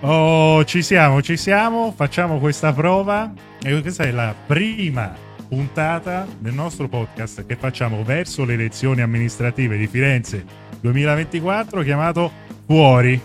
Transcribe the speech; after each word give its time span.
Oh, 0.00 0.64
ci 0.64 0.80
siamo, 0.80 1.20
ci 1.22 1.36
siamo, 1.36 1.92
facciamo 1.92 2.38
questa 2.38 2.72
prova 2.72 3.32
e 3.60 3.80
questa 3.80 4.04
è 4.04 4.12
la 4.12 4.32
prima 4.46 5.12
puntata 5.48 6.24
del 6.38 6.54
nostro 6.54 6.86
podcast 6.86 7.44
che 7.44 7.56
facciamo 7.56 8.04
verso 8.04 8.44
le 8.44 8.52
elezioni 8.52 9.00
amministrative 9.00 9.76
di 9.76 9.88
Firenze 9.88 10.44
2024 10.80 11.82
chiamato 11.82 12.30
Fuori, 12.64 13.20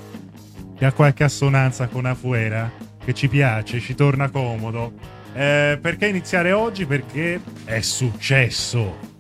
che 0.76 0.86
ha 0.86 0.92
qualche 0.94 1.26
assonanza 1.26 1.86
con 1.90 2.08
Afuera, 2.08 2.72
che 3.06 3.14
ci 3.14 3.28
piace, 3.28 3.80
ci 3.80 3.94
torna 3.94 4.32
comodo. 4.32 4.94
Eh, 5.34 5.78
perché 5.80 6.08
iniziare 6.08 6.54
oggi? 6.54 6.88
Perché 6.88 7.40
è 7.66 7.82
successo 7.82 9.12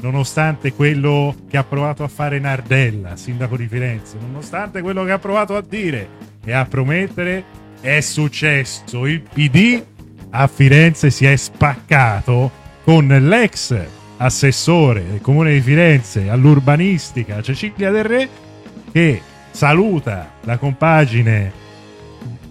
nonostante 0.00 0.72
quello 0.72 1.34
che 1.46 1.58
ha 1.58 1.64
provato 1.64 2.04
a 2.04 2.08
fare 2.08 2.38
Nardella, 2.38 3.16
sindaco 3.16 3.58
di 3.58 3.68
Firenze, 3.68 4.16
nonostante 4.18 4.80
quello 4.80 5.04
che 5.04 5.12
ha 5.12 5.18
provato 5.18 5.56
a 5.56 5.60
dire 5.60 6.28
e 6.44 6.52
a 6.52 6.64
promettere, 6.64 7.44
è 7.80 8.00
successo. 8.00 9.06
Il 9.06 9.22
PD 9.22 9.82
a 10.30 10.46
Firenze 10.46 11.10
si 11.10 11.26
è 11.26 11.36
spaccato 11.36 12.50
con 12.84 13.06
l'ex 13.06 13.76
assessore 14.18 15.04
del 15.06 15.20
comune 15.20 15.52
di 15.54 15.60
Firenze 15.60 16.28
all'urbanistica 16.28 17.40
Cecilia 17.40 17.90
Del 17.90 18.04
Re 18.04 18.28
che 18.92 19.20
saluta 19.50 20.32
la 20.42 20.58
compagine 20.58 21.60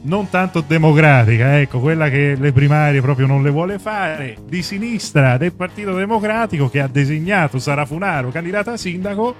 non 0.01 0.29
tanto 0.29 0.61
democratica, 0.61 1.59
ecco, 1.59 1.79
quella 1.79 2.09
che 2.09 2.35
le 2.39 2.51
primarie 2.53 3.01
proprio 3.01 3.27
non 3.27 3.43
le 3.43 3.49
vuole 3.49 3.79
fare, 3.79 4.37
di 4.47 4.63
sinistra 4.63 5.37
del 5.37 5.53
Partito 5.53 5.93
Democratico 5.93 6.69
che 6.69 6.79
ha 6.79 6.87
designato 6.87 7.59
Sara 7.59 7.85
Funaro 7.85 8.29
candidata 8.29 8.71
a 8.71 8.77
sindaco 8.77 9.35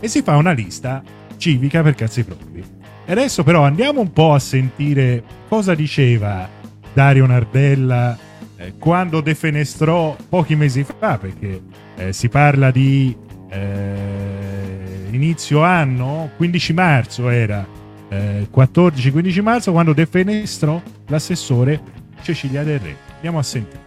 e 0.00 0.08
si 0.08 0.22
fa 0.22 0.36
una 0.36 0.52
lista 0.52 1.02
civica 1.38 1.82
per 1.82 1.94
cazzi 1.94 2.22
propri. 2.22 2.83
E 3.06 3.12
adesso 3.12 3.42
però 3.42 3.64
andiamo 3.64 4.00
un 4.00 4.12
po' 4.12 4.32
a 4.32 4.38
sentire 4.38 5.22
cosa 5.48 5.74
diceva 5.74 6.48
Dario 6.94 7.26
Nardella 7.26 8.16
eh, 8.56 8.74
quando 8.78 9.20
defenestrò 9.20 10.16
pochi 10.28 10.56
mesi 10.56 10.84
fa, 10.84 11.18
perché 11.18 11.62
eh, 11.96 12.12
si 12.14 12.30
parla 12.30 12.70
di 12.70 13.14
eh, 13.50 15.08
inizio 15.10 15.62
anno, 15.62 16.30
15 16.36 16.72
marzo 16.72 17.28
era, 17.28 17.66
14-15 18.10 19.36
eh, 19.36 19.42
marzo, 19.42 19.72
quando 19.72 19.92
defenestrò 19.92 20.80
l'assessore 21.08 21.80
Cecilia 22.22 22.62
Del 22.62 22.78
Re. 22.78 22.96
Andiamo 23.16 23.38
a 23.38 23.42
sentire. 23.42 23.82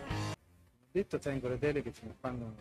Detto 0.91 1.17
tengo 1.17 1.47
le 1.47 1.57
deleghe 1.57 1.91
fino 1.91 2.11
a 2.11 2.15
quando 2.19 2.53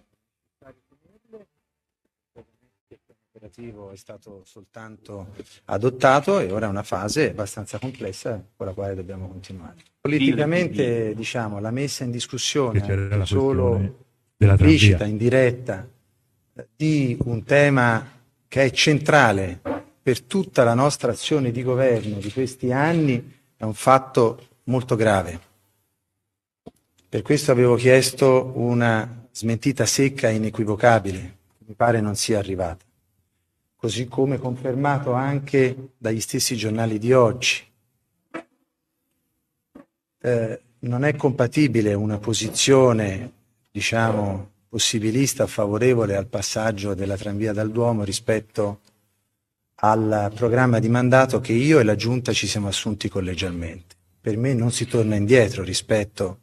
operativo 3.47 3.91
è 3.93 3.97
stato 3.97 4.43
soltanto 4.45 5.29
adottato 5.67 6.41
e 6.41 6.51
ora 6.51 6.67
è 6.67 6.69
una 6.69 6.83
fase 6.83 7.31
abbastanza 7.31 7.79
complessa 7.79 8.43
con 8.57 8.67
la 8.67 8.73
quale 8.73 8.95
dobbiamo 8.95 9.29
continuare. 9.29 9.77
Politicamente, 10.01 11.15
diciamo, 11.15 11.61
la 11.61 11.71
messa 11.71 12.05
in 12.05 12.11
discussione 12.11 13.25
solo 13.25 14.05
implicita, 14.37 15.05
indiretta, 15.05 15.89
di 16.75 17.17
un 17.25 17.45
tema 17.45 18.15
che 18.49 18.65
è 18.65 18.71
centrale 18.71 19.61
per 20.03 20.23
tutta 20.23 20.65
la 20.65 20.75
nostra 20.75 21.13
azione 21.13 21.51
di 21.51 21.63
governo 21.63 22.19
di 22.19 22.33
questi 22.33 22.73
anni 22.73 23.35
è 23.57 23.65
un 23.65 23.75
fatto 23.75 24.49
molto 24.65 24.97
grave. 24.97 25.41
Per 27.09 27.23
questo 27.23 27.51
avevo 27.51 27.77
chiesto 27.77 28.53
una 28.55 29.27
smentita 29.33 29.85
secca 29.87 30.29
e 30.29 30.35
inequivocabile, 30.35 31.37
mi 31.67 31.75
pare 31.75 32.01
non 32.01 32.15
sia 32.15 32.39
arrivata 32.39 32.86
così 33.77 34.09
come 34.09 34.39
confermato 34.39 35.13
anche 35.13 35.91
dagli 35.97 36.21
stessi 36.21 36.57
giornali 36.57 36.99
di 36.99 37.13
oggi. 37.13 37.63
Eh, 40.19 40.61
non 40.81 41.05
è 41.05 41.15
compatibile 41.15 41.95
una 41.95 42.19
posizione, 42.19 43.33
diciamo, 43.71 44.51
possibilista 44.69 45.47
favorevole 45.47 46.17
al 46.17 46.27
passaggio 46.27 46.95
della 46.95 47.17
tranvia 47.17 47.53
dal 47.53 47.71
Duomo 47.71 48.03
rispetto 48.03 48.81
al 49.77 50.33
programma 50.35 50.79
di 50.79 50.89
mandato 50.89 51.41
che 51.41 51.53
io 51.53 51.79
e 51.79 51.85
la 51.85 51.97
Giunta 51.97 52.33
ci 52.33 52.47
siamo 52.47 52.69
assunti 52.69 53.09
collegialmente. 53.09 53.95
Per 54.21 54.37
me 54.37 54.55
non 54.55 54.73
si 54.73 54.87
torna 54.87 55.15
indietro 55.15 55.63
rispetto 55.63 56.41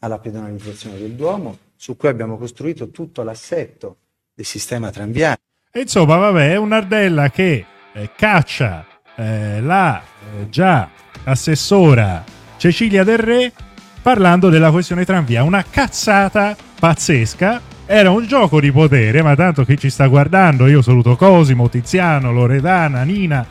alla 0.00 0.18
pedonalizzazione 0.18 0.98
del 0.98 1.14
Duomo, 1.14 1.58
su 1.74 1.96
cui 1.96 2.08
abbiamo 2.08 2.36
costruito 2.36 2.90
tutto 2.90 3.22
l'assetto 3.22 3.96
del 4.34 4.44
sistema 4.44 4.90
tranviario. 4.90 5.45
Insomma, 5.76 6.16
vabbè, 6.16 6.52
è 6.52 6.56
un'Ardella 6.56 7.28
che 7.30 7.64
eh, 7.92 8.10
caccia 8.16 8.86
eh, 9.14 9.60
la 9.60 10.00
eh, 10.00 10.48
già 10.48 10.88
assessora 11.24 12.24
Cecilia 12.56 13.04
Del 13.04 13.18
Re 13.18 13.52
parlando 14.00 14.48
della 14.48 14.70
questione 14.70 15.04
tranvia. 15.04 15.42
Una 15.42 15.64
cazzata 15.68 16.56
pazzesca. 16.78 17.74
Era 17.88 18.10
un 18.10 18.26
gioco 18.26 18.58
di 18.58 18.72
potere, 18.72 19.22
ma 19.22 19.36
tanto 19.36 19.64
chi 19.64 19.78
ci 19.78 19.90
sta 19.90 20.06
guardando, 20.08 20.66
io 20.66 20.82
saluto 20.82 21.14
Cosimo, 21.14 21.68
Tiziano, 21.68 22.32
Loredana, 22.32 23.02
Nina, 23.04 23.46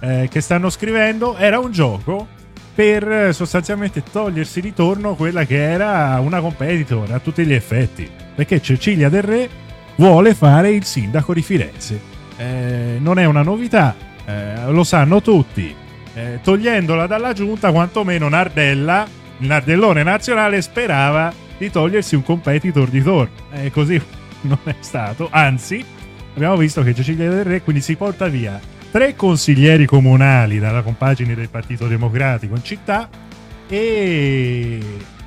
eh, 0.00 0.28
che 0.30 0.40
stanno 0.40 0.70
scrivendo, 0.70 1.36
era 1.36 1.58
un 1.58 1.72
gioco 1.72 2.28
per 2.72 3.10
eh, 3.10 3.32
sostanzialmente 3.32 4.04
togliersi 4.04 4.60
di 4.60 4.72
torno 4.72 5.14
quella 5.14 5.44
che 5.44 5.72
era 5.72 6.20
una 6.20 6.40
competitor 6.40 7.10
a 7.10 7.18
tutti 7.18 7.44
gli 7.44 7.52
effetti. 7.52 8.08
Perché 8.34 8.60
Cecilia 8.60 9.08
Del 9.08 9.22
Re 9.22 9.48
vuole 10.00 10.34
fare 10.34 10.70
il 10.70 10.84
sindaco 10.84 11.34
di 11.34 11.42
Firenze. 11.42 12.00
Eh, 12.38 12.96
non 12.98 13.18
è 13.18 13.26
una 13.26 13.42
novità, 13.42 13.94
eh, 14.24 14.70
lo 14.70 14.82
sanno 14.82 15.20
tutti. 15.20 15.74
Eh, 16.14 16.40
togliendola 16.42 17.06
dalla 17.06 17.34
giunta, 17.34 17.70
quantomeno 17.70 18.26
Nardella, 18.30 19.06
il 19.36 19.46
Nardellone 19.46 20.02
nazionale, 20.02 20.62
sperava 20.62 21.30
di 21.58 21.70
togliersi 21.70 22.14
un 22.14 22.22
competitor 22.22 22.88
di 22.88 23.02
torno. 23.02 23.34
E 23.52 23.70
così 23.70 24.00
non 24.42 24.58
è 24.64 24.76
stato. 24.80 25.28
Anzi, 25.30 25.84
abbiamo 26.34 26.56
visto 26.56 26.82
che 26.82 26.94
Cecilia 26.94 27.28
Del 27.28 27.44
Re 27.44 27.62
quindi 27.62 27.82
si 27.82 27.94
porta 27.94 28.26
via 28.28 28.58
tre 28.90 29.14
consiglieri 29.14 29.84
comunali 29.84 30.58
dalla 30.58 30.80
compagine 30.80 31.34
del 31.34 31.50
Partito 31.50 31.86
Democratico 31.86 32.54
in 32.56 32.64
città 32.64 33.06
e 33.68 34.80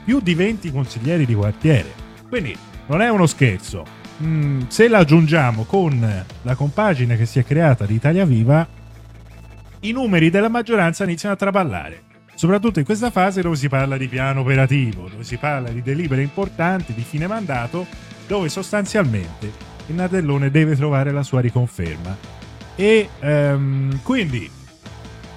più 0.03 0.19
di 0.19 0.33
20 0.33 0.71
consiglieri 0.71 1.27
di 1.27 1.35
quartiere. 1.35 1.93
Quindi 2.27 2.57
non 2.87 3.03
è 3.03 3.09
uno 3.09 3.27
scherzo 3.27 4.01
mm, 4.23 4.61
se 4.67 4.87
la 4.87 4.99
aggiungiamo 4.99 5.63
con 5.63 6.25
la 6.41 6.55
compagine 6.55 7.17
che 7.17 7.25
si 7.25 7.39
è 7.39 7.43
creata 7.43 7.85
di 7.85 7.95
Italia 7.95 8.25
Viva, 8.25 8.67
i 9.81 9.91
numeri 9.91 10.29
della 10.29 10.49
maggioranza 10.49 11.03
iniziano 11.03 11.35
a 11.35 11.37
traballare. 11.37 12.03
Soprattutto 12.35 12.79
in 12.79 12.85
questa 12.85 13.11
fase 13.11 13.41
dove 13.41 13.55
si 13.55 13.69
parla 13.69 13.97
di 13.97 14.07
piano 14.07 14.41
operativo, 14.41 15.07
dove 15.07 15.23
si 15.23 15.37
parla 15.37 15.69
di 15.69 15.81
delibere 15.81 16.21
importanti, 16.21 16.93
di 16.93 17.03
fine 17.03 17.27
mandato, 17.27 17.85
dove 18.25 18.49
sostanzialmente 18.49 19.51
il 19.87 19.95
Nadellone 19.95 20.49
deve 20.49 20.75
trovare 20.75 21.11
la 21.11 21.23
sua 21.23 21.41
riconferma. 21.41 22.17
E 22.75 23.09
um, 23.19 23.99
quindi 24.01 24.49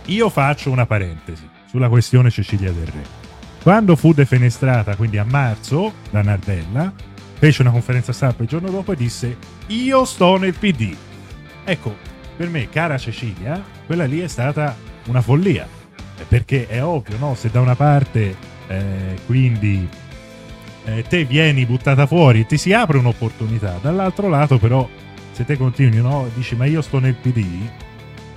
io 0.07 0.29
faccio 0.31 0.71
una 0.71 0.87
parentesi 0.87 1.47
sulla 1.67 1.89
questione 1.89 2.31
Cecilia 2.31 2.73
Del 2.73 2.87
Re. 2.87 3.25
Quando 3.63 3.97
fu 3.97 4.13
defenestrata, 4.13 4.95
quindi 4.97 5.19
a 5.19 5.25
marzo, 5.25 5.93
da 6.11 6.23
Nardella, 6.23 6.93
fece 7.39 7.63
una 7.63 7.71
conferenza 7.71 8.13
stampa 8.13 8.43
il 8.43 8.49
giorno 8.49 8.71
dopo 8.71 8.93
e 8.93 8.97
disse 8.97 9.37
io 9.69 10.05
sto 10.05 10.37
nel 10.37 10.55
PD. 10.55 10.95
Ecco, 11.65 11.95
per 12.37 12.49
me, 12.49 12.69
cara 12.69 12.99
Cecilia, 12.99 13.63
quella 13.87 14.05
lì 14.05 14.21
è 14.21 14.29
stata 14.29 14.77
una 15.07 15.21
follia, 15.21 15.67
perché 16.29 16.67
è 16.67 16.83
ovvio, 16.83 17.17
no? 17.19 17.35
Se 17.35 17.51
da 17.51 17.61
una 17.61 17.75
parte 17.75 18.37
eh, 18.69 19.17
quindi 19.27 19.89
eh, 20.85 21.05
te 21.09 21.25
vieni 21.25 21.67
buttata 21.67 22.07
fuori 22.07 22.41
e 22.41 22.47
ti 22.47 22.57
si 22.57 22.73
apre 22.73 22.99
un'opportunità, 22.99 23.79
dall'altro 23.81 24.29
lato 24.29 24.59
però 24.59 24.89
se 25.33 25.45
te 25.45 25.57
continui, 25.57 26.01
no? 26.01 26.29
Dici 26.35 26.57
ma 26.57 26.65
io 26.65 26.81
sto 26.81 26.99
nel 26.99 27.15
PD, 27.15 27.45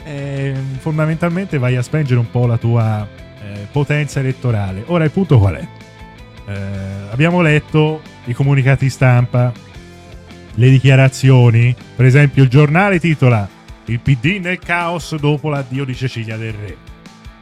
eh, 0.03 0.53
fondamentalmente 0.79 1.57
vai 1.57 1.75
a 1.75 1.81
spengere 1.81 2.19
un 2.19 2.29
po' 2.29 2.45
la 2.45 2.57
tua 2.57 3.07
eh, 3.41 3.67
potenza 3.71 4.19
elettorale. 4.19 4.83
Ora 4.87 5.03
il 5.03 5.11
punto 5.11 5.37
qual 5.37 5.55
è? 5.55 5.67
Eh, 6.45 7.11
abbiamo 7.11 7.41
letto 7.41 8.01
i 8.29 8.33
comunicati 8.33 8.89
stampa, 8.89 9.51
le 10.53 10.69
dichiarazioni. 10.69 11.75
Per 11.95 12.05
esempio, 12.05 12.43
il 12.43 12.49
giornale 12.49 12.99
titola 12.99 13.47
Il 13.85 13.99
PD 13.99 14.39
nel 14.39 14.59
caos 14.59 15.15
dopo 15.15 15.49
l'addio 15.49 15.83
di 15.83 15.95
Cecilia 15.95 16.37
Del 16.37 16.53
Re. 16.53 16.77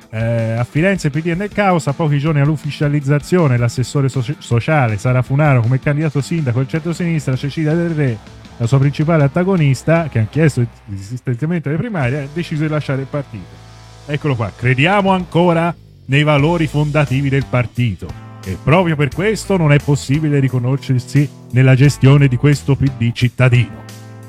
Eh, 0.10 0.54
a 0.54 0.64
Firenze 0.64 1.10
PD 1.10 1.28
è 1.28 1.36
nel 1.36 1.50
caos, 1.50 1.88
a 1.88 1.94
pochi 1.94 2.18
giorni 2.20 2.40
dall'ufficializzazione 2.40 3.58
l'assessore 3.58 4.08
so- 4.08 4.24
sociale 4.38 4.98
Sara 4.98 5.22
Funaro 5.22 5.60
come 5.60 5.82
candidato 5.82 6.22
sindaco 6.22 6.60
del 6.60 6.70
centro-sinistra, 6.70 7.36
Cecilia 7.36 7.74
Del 7.74 7.90
Re, 7.90 8.18
la 8.56 8.66
sua 8.66 8.80
principale 8.80 9.24
antagonista, 9.24 10.08
che 10.08 10.20
ha 10.20 10.28
chiesto 10.30 10.62
il 10.62 10.70
distanziamento 10.86 11.68
alle 11.68 11.78
primarie, 11.78 12.22
ha 12.22 12.28
deciso 12.34 12.62
di 12.62 12.70
lasciare 12.70 13.02
il 13.02 13.08
partito. 13.10 13.66
Eccolo 14.06 14.36
qua, 14.36 14.50
crediamo 14.56 15.12
ancora 15.12 15.76
nei 16.06 16.24
valori 16.24 16.68
fondativi 16.68 17.28
del 17.28 17.46
partito 17.50 18.27
e 18.48 18.58
proprio 18.64 18.96
per 18.96 19.10
questo 19.14 19.58
non 19.58 19.74
è 19.74 19.78
possibile 19.78 20.40
riconoscersi 20.40 21.30
nella 21.52 21.76
gestione 21.76 22.30
di 22.30 22.38
questo 22.38 22.78
PD 22.78 23.12
cittadino. 23.12 23.84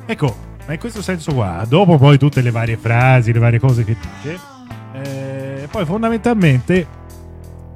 Ecco, 0.06 0.36
ma 0.66 0.72
in 0.72 0.80
questo 0.80 1.02
senso 1.02 1.32
qua, 1.32 1.64
dopo 1.68 1.96
poi 1.98 2.18
tutte 2.18 2.40
le 2.40 2.50
varie 2.50 2.76
frasi, 2.76 3.32
le 3.32 3.38
varie 3.38 3.60
cose 3.60 3.84
che 3.84 3.96
dice, 4.00 4.38
eh, 4.94 5.68
poi 5.70 5.84
fondamentalmente 5.84 6.86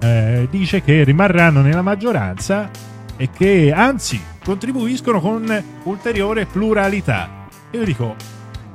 eh, 0.00 0.49
dice 0.50 0.83
che 0.83 1.05
rimarranno 1.05 1.61
nella 1.61 1.83
maggioranza 1.83 2.69
e 3.17 3.31
che 3.31 3.73
anzi 3.73 4.21
contribuiscono 4.43 5.21
con 5.21 5.65
ulteriore 5.85 6.47
pluralità. 6.47 7.47
Io 7.71 7.85
dico, 7.85 8.17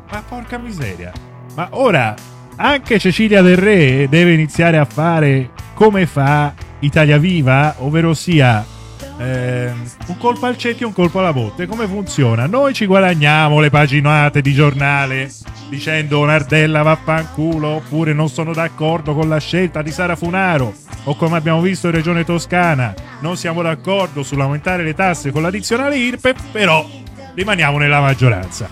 ma 0.10 0.24
porca 0.26 0.58
miseria, 0.58 1.12
ma 1.54 1.68
ora 1.72 2.16
anche 2.56 2.98
Cecilia 2.98 3.42
Del 3.42 3.58
Re 3.58 4.08
deve 4.10 4.32
iniziare 4.32 4.78
a 4.78 4.86
fare 4.86 5.50
come 5.74 6.06
fa 6.06 6.54
Italia 6.80 7.18
Viva, 7.18 7.76
ovvero 7.80 8.14
sia 8.14 8.66
eh, 9.18 9.72
un 10.08 10.18
colpo 10.18 10.46
al 10.46 10.58
cerchio 10.58 10.86
e 10.86 10.90
un 10.90 10.96
colpo 10.96 11.20
alla 11.20 11.34
botte. 11.34 11.66
Come 11.66 11.88
funziona? 11.88 12.46
Noi 12.46 12.74
ci 12.74 12.86
guadagniamo 12.86 13.60
le 13.60 13.70
paginate 13.70 14.42
di 14.42 14.54
giornale 14.54 15.32
dicendo 15.70 16.24
Nardella 16.24 16.82
vaffanculo 16.82 17.68
oppure 17.68 18.14
non 18.14 18.30
sono 18.30 18.54
d'accordo 18.54 19.14
con 19.14 19.28
la 19.28 19.40
scelta 19.40 19.82
di 19.82 19.92
Sara 19.92 20.16
Funaro 20.16 20.74
o 21.04 21.16
come 21.16 21.38
abbiamo 21.38 21.62
visto 21.62 21.88
in 21.88 21.94
Regione 21.94 22.24
Toscana 22.24 22.94
non 23.20 23.36
siamo 23.36 23.62
d'accordo 23.62 24.24
sull'aumentare 24.24 24.84
le 24.84 24.94
tasse 24.94 25.32
con 25.32 25.42
l'addizionale 25.42 25.98
IRPEF 25.98 26.52
però 26.52 26.88
rimaniamo 27.34 27.78
nella 27.78 28.00
maggioranza 28.00 28.70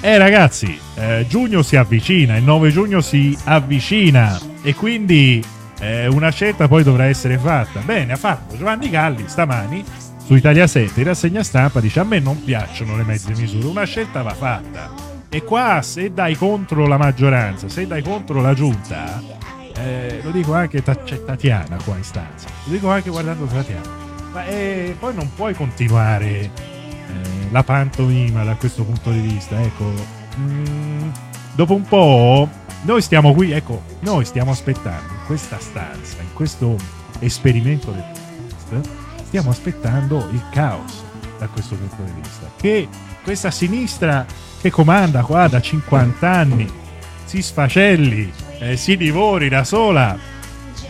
eh 0.00 0.18
ragazzi 0.18 0.78
eh, 0.96 1.24
giugno 1.28 1.62
si 1.62 1.76
avvicina 1.76 2.36
il 2.36 2.44
9 2.44 2.70
giugno 2.70 3.00
si 3.00 3.36
avvicina 3.44 4.38
e 4.62 4.74
quindi 4.74 5.42
eh, 5.80 6.06
una 6.06 6.30
scelta 6.30 6.68
poi 6.68 6.82
dovrà 6.82 7.06
essere 7.06 7.38
fatta. 7.38 7.80
Bene 7.80 8.12
ha 8.12 8.16
fatto 8.16 8.56
Giovanni 8.56 8.90
Galli 8.90 9.24
stamani 9.26 9.84
su 10.24 10.34
Italia 10.34 10.66
7 10.66 11.00
in 11.00 11.06
rassegna 11.06 11.42
stampa 11.42 11.80
dice 11.80 11.98
a 11.98 12.04
me 12.04 12.20
non 12.20 12.44
piacciono 12.44 12.96
le 12.96 13.02
mezze 13.02 13.34
misure 13.34 13.66
una 13.66 13.84
scelta 13.84 14.22
va 14.22 14.34
fatta. 14.34 15.08
E 15.28 15.42
qua 15.42 15.80
se 15.82 16.12
dai 16.12 16.36
contro 16.36 16.86
la 16.86 16.98
maggioranza, 16.98 17.68
se 17.68 17.86
dai 17.86 18.02
contro 18.02 18.40
la 18.40 18.52
giunta, 18.52 19.22
eh, 19.76 20.20
lo 20.22 20.30
dico 20.30 20.54
anche, 20.54 20.82
c'è 20.82 21.24
Tatiana 21.24 21.76
qua 21.84 21.96
in 21.96 22.02
stanza, 22.02 22.48
lo 22.64 22.72
dico 22.72 22.90
anche 22.90 23.10
guardando 23.10 23.44
Tatiana, 23.46 23.88
ma 24.32 24.44
eh, 24.46 24.96
poi 24.98 25.14
non 25.14 25.32
puoi 25.34 25.54
continuare 25.54 26.28
eh, 26.28 26.50
la 27.50 27.62
pantomima 27.62 28.42
da 28.42 28.56
questo 28.56 28.82
punto 28.82 29.12
di 29.12 29.20
vista, 29.20 29.60
ecco, 29.60 29.92
mm, 30.36 31.08
dopo 31.54 31.74
un 31.74 31.84
po' 31.84 32.48
noi 32.82 33.00
stiamo 33.00 33.32
qui, 33.32 33.52
ecco, 33.52 33.80
noi 34.00 34.24
stiamo 34.24 34.50
aspettando 34.50 35.19
questa 35.30 35.60
stanza, 35.60 36.20
in 36.22 36.32
questo 36.34 36.76
esperimento 37.20 37.92
del 37.92 38.02
podcast, 38.02 38.90
stiamo 39.26 39.50
aspettando 39.50 40.28
il 40.32 40.42
caos 40.50 41.04
da 41.38 41.46
questo 41.46 41.76
punto 41.76 42.02
di 42.02 42.20
vista, 42.20 42.50
che 42.56 42.88
questa 43.22 43.52
sinistra 43.52 44.26
che 44.60 44.70
comanda 44.70 45.22
qua 45.22 45.46
da 45.46 45.60
50 45.60 46.28
anni, 46.28 46.68
si 47.26 47.42
sfacelli, 47.42 48.32
eh, 48.58 48.76
si 48.76 48.96
divori 48.96 49.48
da 49.48 49.62
sola. 49.62 50.18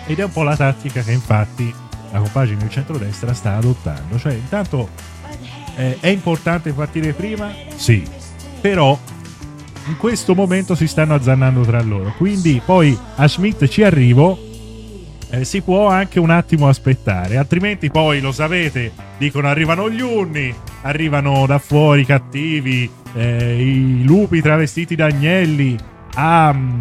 Ed 0.06 0.18
è 0.18 0.24
un 0.24 0.32
po' 0.32 0.42
la 0.42 0.56
tattica 0.56 1.02
che 1.02 1.12
infatti 1.12 1.74
la 2.10 2.20
compagine 2.20 2.60
del 2.60 2.70
centrodestra 2.70 3.34
sta 3.34 3.56
adottando. 3.56 4.18
Cioè, 4.18 4.32
intanto 4.32 4.88
eh, 5.76 5.98
è 6.00 6.08
importante 6.08 6.72
partire 6.72 7.12
prima? 7.12 7.52
Sì, 7.76 8.08
però 8.58 8.98
in 9.86 9.96
questo 9.96 10.34
momento 10.34 10.74
si 10.74 10.86
stanno 10.86 11.14
azzannando 11.14 11.62
tra 11.62 11.80
loro. 11.82 12.14
Quindi 12.16 12.60
poi 12.64 12.96
a 13.16 13.26
Schmidt 13.26 13.66
ci 13.68 13.82
arrivo. 13.82 14.48
Eh, 15.32 15.44
si 15.44 15.60
può 15.60 15.86
anche 15.86 16.18
un 16.18 16.30
attimo 16.30 16.68
aspettare, 16.68 17.36
altrimenti 17.36 17.88
poi 17.88 18.20
lo 18.20 18.32
sapete, 18.32 18.90
dicono 19.16 19.46
arrivano 19.46 19.88
gli 19.88 20.00
unni, 20.00 20.52
arrivano 20.82 21.46
da 21.46 21.60
fuori 21.60 22.04
cattivi, 22.04 22.90
eh, 23.14 23.62
i 23.62 24.04
lupi 24.04 24.40
travestiti 24.40 24.96
da 24.96 25.06
agnelli 25.06 25.78
a, 26.14 26.52
mm, 26.52 26.78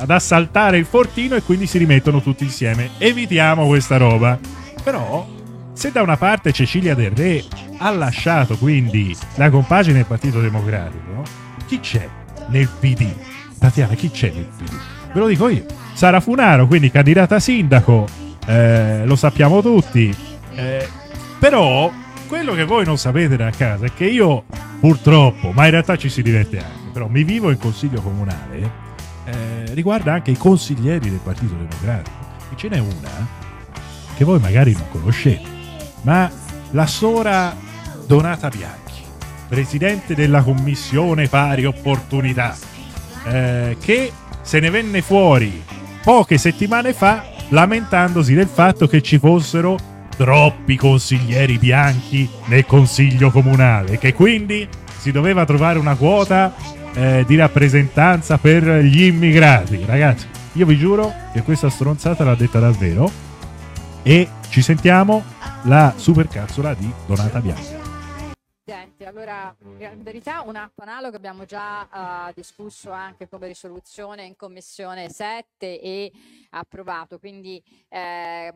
ad 0.00 0.10
assaltare 0.10 0.76
il 0.76 0.84
fortino 0.84 1.36
e 1.36 1.42
quindi 1.42 1.66
si 1.66 1.78
rimettono 1.78 2.20
tutti 2.20 2.44
insieme. 2.44 2.90
Evitiamo 2.98 3.66
questa 3.66 3.96
roba. 3.96 4.38
Però, 4.82 5.26
se 5.72 5.90
da 5.90 6.02
una 6.02 6.18
parte 6.18 6.52
Cecilia 6.52 6.94
Del 6.94 7.12
Re 7.12 7.44
ha 7.78 7.90
lasciato 7.90 8.56
quindi 8.56 9.16
la 9.36 9.48
compagine 9.50 9.96
del 9.96 10.06
Partito 10.06 10.40
Democratico, 10.40 11.22
chi 11.68 11.80
c'è 11.80 12.08
nel 12.48 12.68
PD? 12.80 13.06
Tatiana, 13.58 13.94
chi 13.94 14.10
c'è 14.10 14.32
nel 14.32 14.48
PD? 14.56 14.72
Ve 15.12 15.20
lo 15.20 15.26
dico 15.26 15.48
io. 15.48 15.64
Sara 15.92 16.20
Funaro, 16.20 16.66
quindi 16.66 16.90
candidata 16.90 17.36
a 17.36 17.40
sindaco, 17.40 18.06
eh, 18.46 19.04
lo 19.04 19.16
sappiamo 19.16 19.60
tutti. 19.60 20.14
Eh, 20.54 20.88
però 21.38 21.92
quello 22.26 22.54
che 22.54 22.64
voi 22.64 22.84
non 22.84 22.96
sapete 22.96 23.36
da 23.36 23.50
casa 23.50 23.84
è 23.84 23.92
che 23.94 24.06
io 24.06 24.44
purtroppo, 24.80 25.50
ma 25.52 25.66
in 25.66 25.72
realtà 25.72 25.96
ci 25.96 26.08
si 26.08 26.22
diverte 26.22 26.58
anche, 26.58 26.90
però 26.92 27.06
mi 27.08 27.22
vivo 27.22 27.50
in 27.50 27.58
consiglio 27.58 28.00
comunale, 28.00 28.70
eh, 29.24 29.74
riguarda 29.74 30.14
anche 30.14 30.30
i 30.30 30.36
consiglieri 30.36 31.10
del 31.10 31.20
Partito 31.22 31.54
Democratico. 31.54 32.16
E 32.50 32.56
ce 32.56 32.68
n'è 32.68 32.78
una 32.78 33.46
che 34.16 34.24
voi 34.24 34.40
magari 34.40 34.72
non 34.72 34.88
conoscete, 34.88 35.48
ma 36.02 36.30
la 36.70 36.86
Sora 36.86 37.54
Donata 38.06 38.48
Bianchi, 38.48 38.87
presidente 39.48 40.14
della 40.14 40.42
Commissione 40.42 41.28
Pari 41.28 41.64
Opportunità, 41.64 42.56
eh, 43.26 43.76
che 43.80 44.12
se 44.42 44.60
ne 44.60 44.70
venne 44.70 45.02
fuori 45.02 45.62
poche 46.02 46.38
settimane 46.38 46.92
fa 46.92 47.24
lamentandosi 47.48 48.34
del 48.34 48.48
fatto 48.48 48.86
che 48.86 49.02
ci 49.02 49.18
fossero 49.18 49.76
troppi 50.16 50.76
consiglieri 50.76 51.58
bianchi 51.58 52.28
nel 52.46 52.66
consiglio 52.66 53.30
comunale, 53.30 53.98
che 53.98 54.12
quindi 54.12 54.68
si 54.98 55.12
doveva 55.12 55.44
trovare 55.44 55.78
una 55.78 55.94
quota 55.94 56.54
eh, 56.92 57.24
di 57.26 57.36
rappresentanza 57.36 58.36
per 58.38 58.64
gli 58.80 59.04
immigrati. 59.04 59.82
Ragazzi, 59.86 60.26
io 60.54 60.66
vi 60.66 60.76
giuro 60.76 61.12
che 61.32 61.42
questa 61.42 61.70
stronzata 61.70 62.24
l'ha 62.24 62.34
detta 62.34 62.58
davvero. 62.58 63.10
E 64.02 64.28
ci 64.48 64.62
sentiamo 64.62 65.22
la 65.64 65.92
supercazzola 65.96 66.74
di 66.74 66.90
Donata 67.06 67.40
Bianchi. 68.68 69.04
Allora, 69.04 69.56
in 69.78 70.02
verità 70.02 70.42
un 70.42 70.54
atto 70.54 70.82
analogo 70.82 71.16
abbiamo 71.16 71.46
già 71.46 71.88
uh, 72.28 72.32
discusso 72.34 72.90
anche 72.90 73.26
come 73.26 73.46
risoluzione 73.46 74.24
in 74.24 74.36
Commissione 74.36 75.08
7 75.08 75.80
e 75.80 76.12
approvato, 76.50 77.18
quindi 77.18 77.62
eh, 77.88 78.52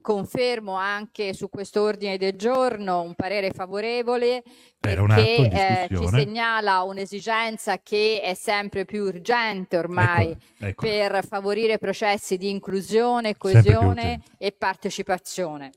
confermo 0.00 0.74
anche 0.74 1.32
su 1.34 1.48
questo 1.48 1.82
ordine 1.82 2.16
del 2.18 2.36
giorno 2.36 3.02
un 3.02 3.14
parere 3.14 3.50
favorevole 3.50 4.42
che 4.80 5.86
eh, 5.86 5.88
ci 5.94 6.08
segnala 6.08 6.82
un'esigenza 6.82 7.80
che 7.82 8.20
è 8.22 8.32
sempre 8.32 8.86
più 8.86 9.04
urgente 9.04 9.76
ormai 9.76 10.30
ecco, 10.30 10.66
ecco. 10.66 10.82
per 10.86 11.26
favorire 11.26 11.76
processi 11.78 12.38
di 12.38 12.48
inclusione, 12.48 13.36
coesione 13.36 14.22
e 14.38 14.52
partecipazione. 14.52 15.72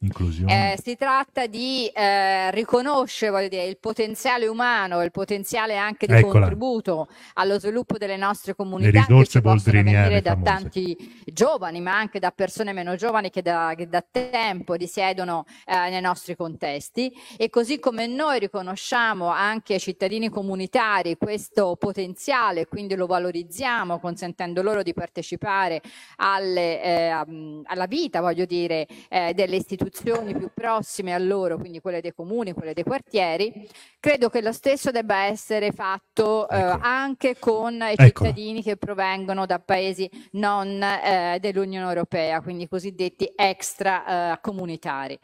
Eh, 0.46 0.80
si 0.82 0.96
tratta 0.96 1.48
di 1.48 1.88
eh, 1.88 2.50
riconoscere 2.52 3.50
dire, 3.50 3.66
il 3.66 3.78
potenziale 3.78 4.48
umano, 4.48 5.04
il 5.04 5.12
potenziale 5.12 5.76
anche 5.76 6.08
di 6.08 6.14
Eccola. 6.14 6.40
contributo 6.40 7.08
allo 7.34 7.60
sviluppo 7.60 7.98
delle 7.98 8.18
nostre 8.18 8.56
comunità 8.56 9.06
che 9.06 9.26
ci 9.26 9.42
possono 9.42 9.84
venire 9.84 10.22
da 10.22 10.32
famose. 10.32 10.52
tanti 10.52 11.22
giovani, 11.26 11.43
ma 11.82 11.98
anche 11.98 12.20
da 12.20 12.32
persone 12.32 12.72
meno 12.72 12.96
giovani 12.96 13.30
che 13.30 13.42
da, 13.42 13.74
che 13.76 13.90
da 13.90 14.02
tempo 14.10 14.76
risiedono 14.76 15.46
eh, 15.66 15.90
nei 15.90 16.00
nostri 16.00 16.38
contesti 16.38 17.14
e 17.38 17.50
così 17.50 17.80
come 17.80 18.08
noi 18.08 18.40
riconosciamo 18.40 19.28
anche 19.28 19.74
ai 19.74 19.80
cittadini 19.82 20.30
comunitari 20.30 21.18
questo 21.18 21.76
potenziale, 21.76 22.66
quindi 22.66 22.96
lo 22.96 23.08
valorizziamo 23.08 24.00
consentendo 24.00 24.62
loro 24.62 24.84
di 24.84 24.94
partecipare 24.94 25.82
alle, 26.18 26.82
eh, 26.82 27.10
alla 27.10 27.88
vita, 27.88 28.22
voglio 28.22 28.46
dire, 28.46 28.88
eh, 29.10 29.34
delle 29.34 29.58
istituzioni 29.58 30.34
più 30.34 30.50
prossime 30.54 31.14
a 31.14 31.18
loro, 31.18 31.58
quindi 31.58 31.82
quelle 31.82 32.00
dei 32.00 32.14
comuni, 32.14 32.54
quelle 32.54 32.74
dei 32.74 32.84
quartieri, 32.84 33.70
credo 34.00 34.30
che 34.30 34.42
lo 34.42 34.54
stesso 34.54 34.92
debba 34.92 35.26
essere 35.26 35.74
fatto 35.74 36.48
eh, 36.48 36.58
ecco. 36.58 36.80
anche 36.82 37.38
con 37.38 37.74
i 37.74 37.96
ecco. 37.98 38.04
cittadini 38.04 38.64
che 38.64 38.78
provengono 38.78 39.46
da 39.46 39.60
paesi 39.60 40.10
non 40.32 40.82
eh, 40.82 41.33
dell'Unione 41.40 41.88
Europea, 41.88 42.42
quindi 42.42 42.64
i 42.64 42.68
cosiddetti 42.68 43.32
extracomunitari. 43.36 45.20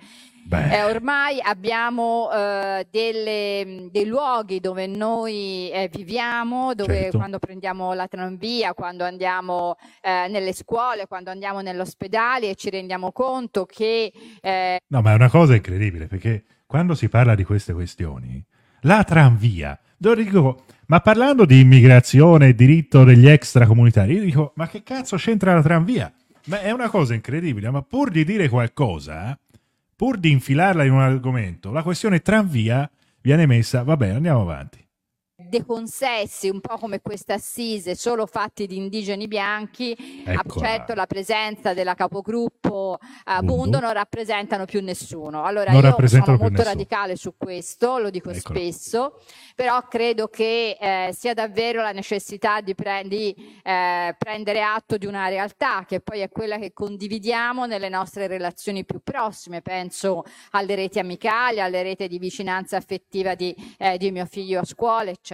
Eh, 0.51 0.84
ormai 0.84 1.39
abbiamo 1.39 2.28
eh, 2.32 2.88
delle, 2.89 3.88
dei 3.92 4.06
luoghi 4.06 4.60
dove 4.60 4.88
noi 4.88 5.70
eh, 5.70 5.89
viviamo, 5.92 6.74
dove 6.74 7.01
certo. 7.01 7.18
quando 7.18 7.38
prendiamo 7.38 7.94
la 7.94 8.08
tranvia, 8.08 8.74
quando 8.74 9.04
andiamo 9.04 9.75
eh, 10.01 10.28
nelle 10.28 10.54
scuole, 10.54 11.06
quando 11.06 11.30
andiamo 11.30 11.62
nell'ospedale 11.62 12.50
e 12.50 12.56
ci 12.56 12.72
rendiamo 12.72 13.12
conto 13.12 13.66
che... 13.66 14.12
Eh, 14.42 14.80
no, 14.88 15.01
ma 15.01 15.12
è 15.12 15.16
una 15.16 15.30
cosa 15.30 15.54
incredibile 15.54 16.08
perché 16.08 16.44
quando 16.66 16.96
si 16.96 17.10
parla 17.10 17.36
di 17.36 17.44
queste 17.44 17.74
questioni, 17.74 18.44
la 18.82 19.04
tranvia, 19.04 19.80
dico, 19.98 20.63
ma 20.89 21.01
parlando 21.01 21.46
di 21.46 21.60
immigrazione 21.60 22.48
e 22.48 22.55
diritto 22.55 23.03
degli 23.03 23.27
extracomunitari, 23.27 24.15
io 24.15 24.24
dico, 24.24 24.53
ma 24.55 24.67
che 24.67 24.81
cazzo 24.81 25.17
c'entra 25.17 25.53
la 25.53 25.62
tranvia? 25.62 26.12
Ma 26.46 26.62
è 26.62 26.72
una 26.72 26.89
cosa 26.89 27.13
incredibile, 27.13 27.69
ma 27.69 27.84
pur 27.84 28.10
di 28.10 28.25
dire 28.25 28.50
qualcosa, 28.50 29.38
pur 29.96 30.17
di 30.17 30.31
infilarla 30.31 30.84
in 30.84 30.93
un 30.93 31.01
argomento, 31.01 31.72
la 31.72 31.84
questione 31.84 32.22
tranvia 32.22 32.89
viene 33.22 33.46
messa, 33.46 33.84
va 33.84 33.96
bene, 33.98 34.15
andiamo 34.15 34.41
avanti. 34.41 34.84
Dei 35.48 35.65
consessi, 35.65 36.50
un 36.50 36.60
po' 36.60 36.77
come 36.77 37.00
questa 37.01 37.36
assise, 37.36 37.96
solo 37.96 38.25
fatti 38.25 38.67
di 38.67 38.75
indigeni 38.75 39.27
bianchi, 39.27 39.96
Eccola. 40.25 40.67
certo 40.67 40.93
la 40.93 41.05
presenza 41.05 41.74
della 41.74 41.96
capogruppo 41.96 42.98
a 43.24 43.39
Bundu. 43.41 43.55
Bundu 43.55 43.79
non 43.79 43.93
rappresentano 43.93 44.65
più 44.65 44.81
nessuno. 44.81 45.43
Allora 45.43 45.72
Non 45.72 45.84
io 45.84 46.08
sono 46.08 46.25
molto 46.31 46.50
nessuno. 46.50 46.63
radicale 46.63 47.15
su 47.15 47.36
questo, 47.38 48.00
lo 48.00 48.10
dico 48.10 48.31
Eccola. 48.31 48.60
spesso, 48.60 49.22
però 49.55 49.81
credo 49.88 50.27
che 50.27 50.77
eh, 50.79 51.13
sia 51.13 51.34
davvero 51.34 51.81
la 51.81 51.91
necessità 51.93 52.60
di, 52.60 52.75
pre- 52.75 53.03
di, 53.08 53.34
eh, 53.63 54.15
prendere 54.17 54.62
atto 54.62 54.98
di 54.98 55.05
una 55.05 55.29
realtà 55.29 55.86
che 55.88 56.01
poi 56.01 56.19
è 56.19 56.29
quella 56.29 56.58
che 56.58 56.74
condividiamo 56.74 57.65
nelle 57.65 57.88
nostre 57.88 58.27
relazioni 58.27 58.84
più 58.84 59.00
prossime. 59.01 59.62
Penso 59.62 60.25
alle 60.51 60.75
reti 60.75 61.00
amicali, 61.00 61.62
alle 61.62 61.81
reti 61.81 62.08
di 62.10 62.19
vicinanza 62.19 62.75
affettiva 62.75 63.36
di, 63.36 63.55
eh, 63.77 63.98
di 63.98 64.12
mio 64.12 64.25
figlio 64.25 64.60
a 64.60 64.65
scuola, 64.65 65.10
eccetera. 65.10 65.27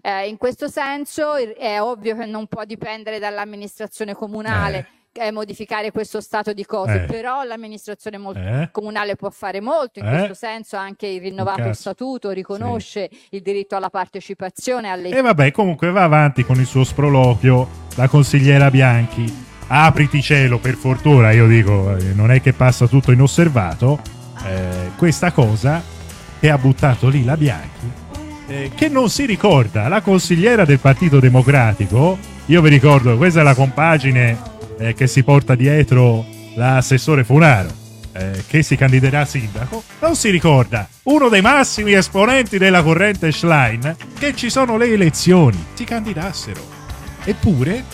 Eh, 0.00 0.28
in 0.28 0.36
questo 0.36 0.68
senso 0.68 1.34
è 1.34 1.80
ovvio 1.80 2.16
che 2.16 2.26
non 2.26 2.46
può 2.46 2.64
dipendere 2.64 3.18
dall'amministrazione 3.18 4.14
comunale 4.14 4.86
eh, 5.16 5.30
modificare 5.30 5.92
questo 5.92 6.20
stato 6.20 6.52
di 6.52 6.64
cose, 6.64 7.02
Eh. 7.02 7.06
però 7.06 7.44
l'amministrazione 7.44 8.18
mol- 8.18 8.36
Eh? 8.36 8.68
comunale 8.72 9.14
può 9.14 9.30
fare 9.30 9.60
molto, 9.60 10.00
in 10.00 10.06
Eh? 10.06 10.10
questo 10.10 10.34
senso 10.34 10.76
anche 10.76 11.06
il 11.06 11.20
rinnovato 11.20 11.72
statuto 11.72 12.30
riconosce 12.30 13.08
il 13.30 13.40
diritto 13.40 13.76
alla 13.76 13.90
partecipazione, 13.90 14.90
alle 14.90 15.10
E 15.10 15.20
vabbè, 15.20 15.52
comunque 15.52 15.90
va 15.92 16.02
avanti 16.02 16.44
con 16.44 16.58
il 16.58 16.66
suo 16.66 16.82
sproloquio 16.82 17.68
la 17.94 18.08
consigliera 18.08 18.70
Bianchi. 18.70 19.42
Apriti 19.68 20.20
cielo, 20.20 20.58
per 20.58 20.74
fortuna, 20.74 21.30
io 21.30 21.46
dico, 21.46 21.96
eh, 21.96 22.12
non 22.12 22.30
è 22.32 22.40
che 22.42 22.52
passa 22.52 22.86
tutto 22.86 23.12
inosservato. 23.12 24.00
eh, 24.46 24.90
questa 24.98 25.30
cosa 25.32 25.80
che 26.40 26.50
ha 26.50 26.58
buttato 26.58 27.08
lì 27.08 27.24
la 27.24 27.36
Bianchi, 27.36 27.90
eh, 28.46 28.70
che 28.74 28.88
non 28.88 29.08
si 29.10 29.24
ricorda, 29.24 29.88
la 29.88 30.00
consigliera 30.00 30.64
del 30.64 30.78
Partito 30.78 31.20
Democratico, 31.20 32.18
io 32.46 32.60
vi 32.60 32.68
ricordo, 32.68 33.16
questa 33.16 33.40
è 33.40 33.42
la 33.42 33.54
compagine 33.54 34.38
eh, 34.78 34.94
che 34.94 35.06
si 35.06 35.22
porta 35.22 35.54
dietro 35.54 36.24
l'assessore 36.54 37.24
Funaro, 37.24 37.70
eh, 38.12 38.44
che 38.46 38.62
si 38.62 38.76
candiderà 38.76 39.20
a 39.20 39.24
sindaco, 39.24 39.82
non 40.00 40.14
si 40.14 40.30
ricorda 40.30 40.86
uno 41.04 41.28
dei 41.28 41.40
massimi 41.40 41.92
esponenti 41.92 42.58
della 42.58 42.82
corrente 42.82 43.32
Schlein 43.32 43.96
che 44.18 44.34
ci 44.34 44.50
sono 44.50 44.76
le 44.76 44.92
elezioni, 44.92 45.64
si 45.74 45.84
candidassero. 45.84 46.60
Eppure, 47.24 47.84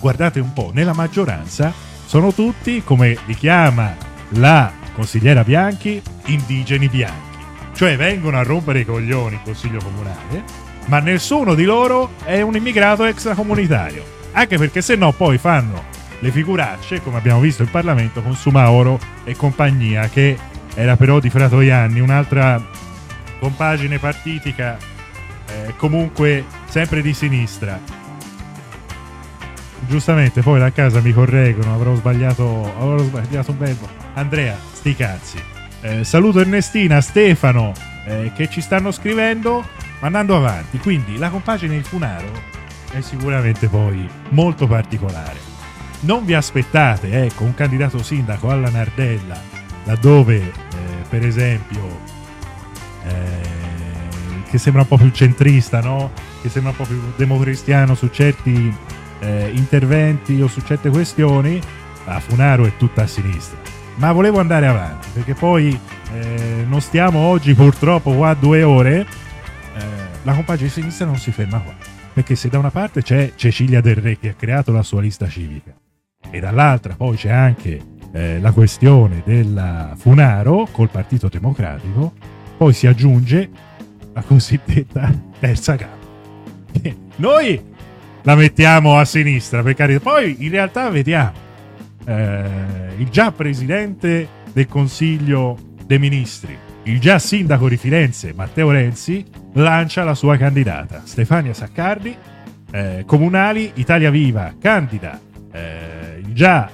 guardate 0.00 0.40
un 0.40 0.52
po', 0.52 0.70
nella 0.74 0.92
maggioranza 0.92 1.72
sono 2.04 2.32
tutti, 2.32 2.82
come 2.82 3.16
li 3.26 3.34
chiama 3.36 3.94
la 4.30 4.72
consigliera 4.92 5.44
Bianchi, 5.44 6.02
indigeni 6.26 6.88
bianchi. 6.88 7.29
Cioè 7.80 7.96
vengono 7.96 8.36
a 8.36 8.42
rompere 8.42 8.80
i 8.80 8.84
coglioni 8.84 9.36
il 9.36 9.40
consiglio 9.42 9.80
comunale, 9.82 10.44
ma 10.88 10.98
nessuno 10.98 11.54
di 11.54 11.64
loro 11.64 12.10
è 12.24 12.42
un 12.42 12.54
immigrato 12.54 13.06
extracomunitario. 13.06 14.04
Anche 14.32 14.58
perché 14.58 14.82
se 14.82 14.96
no 14.96 15.12
poi 15.12 15.38
fanno 15.38 15.84
le 16.18 16.30
figuracce, 16.30 17.00
come 17.00 17.16
abbiamo 17.16 17.40
visto 17.40 17.62
in 17.62 17.70
Parlamento, 17.70 18.20
con 18.20 18.34
Sumaoro 18.34 19.00
e 19.24 19.34
compagnia, 19.34 20.10
che 20.10 20.36
era 20.74 20.96
però 20.96 21.20
di 21.20 21.30
Fratoianni, 21.30 22.00
un'altra 22.00 22.62
compagine 23.38 23.98
partitica, 23.98 24.76
eh, 25.46 25.72
comunque 25.78 26.44
sempre 26.68 27.00
di 27.00 27.14
sinistra. 27.14 27.80
Giustamente, 29.88 30.42
poi 30.42 30.58
da 30.58 30.70
casa 30.70 31.00
mi 31.00 31.14
correggono, 31.14 31.72
avrò 31.72 31.94
sbagliato, 31.94 32.74
avrò 32.78 32.98
sbagliato 32.98 33.52
un 33.52 33.56
bel 33.56 33.74
po'. 33.74 33.88
Andrea, 34.12 34.54
sti 34.74 34.94
cazzi. 34.94 35.42
Eh, 35.82 36.04
saluto 36.04 36.40
Ernestina, 36.40 37.00
Stefano, 37.00 37.72
eh, 38.04 38.32
che 38.34 38.50
ci 38.50 38.60
stanno 38.60 38.90
scrivendo, 38.90 39.66
ma 40.00 40.06
andando 40.06 40.36
avanti. 40.36 40.78
Quindi 40.78 41.16
la 41.16 41.30
compagine 41.30 41.76
Il 41.76 41.84
Funaro 41.84 42.30
è 42.92 43.00
sicuramente 43.00 43.66
poi 43.68 44.06
molto 44.30 44.66
particolare. 44.66 45.38
Non 46.00 46.24
vi 46.24 46.34
aspettate, 46.34 47.24
ecco, 47.24 47.44
un 47.44 47.54
candidato 47.54 48.02
sindaco 48.02 48.50
alla 48.50 48.68
Nardella, 48.68 49.40
laddove, 49.84 50.36
eh, 50.36 50.52
per 51.08 51.24
esempio, 51.24 52.00
eh, 53.06 54.48
che 54.50 54.58
sembra 54.58 54.82
un 54.82 54.88
po' 54.88 54.98
più 54.98 55.10
centrista, 55.10 55.80
no? 55.80 56.12
Che 56.42 56.50
sembra 56.50 56.72
un 56.72 56.76
po' 56.76 56.84
più 56.84 57.00
democristiano 57.16 57.94
su 57.94 58.08
certi 58.08 58.74
eh, 59.20 59.50
interventi 59.54 60.40
o 60.42 60.46
su 60.46 60.60
certe 60.60 60.90
questioni, 60.90 61.58
a 62.04 62.20
Funaro 62.20 62.66
è 62.66 62.76
tutta 62.76 63.02
a 63.02 63.06
sinistra. 63.06 63.79
Ma 63.96 64.12
volevo 64.12 64.40
andare 64.40 64.66
avanti, 64.66 65.08
perché 65.12 65.34
poi 65.34 65.78
eh, 66.14 66.64
non 66.66 66.80
stiamo 66.80 67.18
oggi 67.18 67.54
purtroppo 67.54 68.12
qua 68.14 68.34
due 68.34 68.62
ore. 68.62 69.00
eh, 69.00 69.84
la 70.22 70.32
compagine 70.32 70.68
di 70.68 70.74
sinistra 70.74 71.06
non 71.06 71.16
si 71.16 71.30
ferma 71.32 71.60
qua. 71.60 71.74
Perché 72.12 72.34
se 72.34 72.48
da 72.48 72.58
una 72.58 72.70
parte 72.70 73.02
c'è 73.02 73.32
Cecilia 73.36 73.80
Del 73.80 73.96
Re 73.96 74.18
che 74.18 74.30
ha 74.30 74.34
creato 74.34 74.72
la 74.72 74.82
sua 74.82 75.00
lista 75.00 75.28
civica, 75.28 75.72
e 76.30 76.40
dall'altra 76.40 76.94
poi 76.96 77.16
c'è 77.16 77.30
anche 77.30 77.80
eh, 78.12 78.40
la 78.40 78.52
questione 78.52 79.22
della 79.24 79.94
Funaro 79.96 80.66
col 80.72 80.88
Partito 80.88 81.28
Democratico, 81.28 82.12
poi 82.56 82.72
si 82.72 82.86
aggiunge 82.86 83.48
la 84.12 84.22
cosiddetta 84.22 85.12
terza 85.38 85.76
gamba. 85.76 85.98
Noi 87.16 87.62
la 88.22 88.34
mettiamo 88.34 88.98
a 88.98 89.04
sinistra, 89.04 89.62
per 89.62 89.74
carità. 89.74 90.00
Poi 90.00 90.36
in 90.40 90.50
realtà 90.50 90.90
vediamo 90.90 91.32
eh, 92.04 92.94
il 92.98 93.08
già 93.08 93.32
presidente 93.32 94.28
del 94.52 94.66
Consiglio 94.66 95.56
dei 95.84 95.98
Ministri, 95.98 96.56
il 96.84 97.00
già 97.00 97.18
sindaco 97.18 97.68
di 97.68 97.76
Firenze, 97.76 98.32
Matteo 98.34 98.70
Renzi, 98.70 99.24
lancia 99.54 100.04
la 100.04 100.14
sua 100.14 100.36
candidata, 100.36 101.02
Stefania 101.04 101.54
Saccardi, 101.54 102.16
eh, 102.72 103.02
Comunali, 103.06 103.72
Italia 103.74 104.10
Viva, 104.10 104.54
candida 104.58 105.20
eh, 105.52 106.22
già 106.28 106.70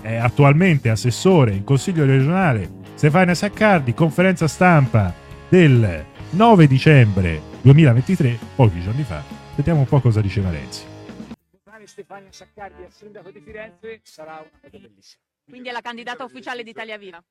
è 0.00 0.16
attualmente 0.16 0.90
assessore 0.90 1.52
in 1.52 1.64
Consiglio 1.64 2.04
regionale 2.04 2.80
Stefania 2.94 3.34
Saccardi, 3.34 3.94
conferenza 3.94 4.46
stampa 4.46 5.12
del 5.48 6.04
9 6.30 6.66
dicembre 6.66 7.40
2023, 7.62 8.38
pochi 8.54 8.80
giorni 8.80 9.02
fa. 9.02 9.22
Vediamo 9.56 9.80
un 9.80 9.86
po' 9.86 10.00
cosa 10.00 10.20
diceva 10.20 10.50
Renzi. 10.50 10.91
Domani 11.82 11.86
Stefania 11.86 12.32
Saccardi 12.32 12.82
a 12.84 12.90
sindaco 12.90 13.30
di 13.30 13.40
Firenze 13.40 14.00
sarà 14.04 14.38
una 14.38 14.50
cosa 14.60 14.78
bellissima. 14.78 15.22
Quindi 15.44 15.68
è 15.68 15.72
la 15.72 15.80
candidata 15.80 16.24
ufficiale 16.24 16.62
di 16.62 16.70
Italia 16.70 16.96
Viva. 16.96 17.22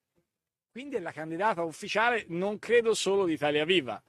Quindi 0.71 0.95
è 0.95 0.99
la 0.99 1.11
candidata 1.11 1.63
ufficiale, 1.63 2.25
non 2.29 2.59
credo 2.59 2.93
solo 2.93 3.25
di 3.25 3.33
Italia 3.33 3.65
Viva, 3.65 4.01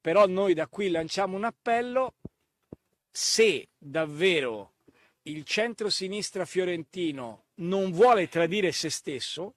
però 0.00 0.26
noi 0.26 0.54
da 0.54 0.66
qui 0.68 0.90
lanciamo 0.90 1.36
un 1.36 1.44
appello, 1.44 2.14
se 3.10 3.68
davvero 3.76 4.72
il 5.22 5.44
centro-sinistra 5.44 6.44
fiorentino 6.44 7.44
non 7.56 7.90
vuole 7.90 8.28
tradire 8.28 8.72
se 8.72 8.90
stesso, 8.90 9.54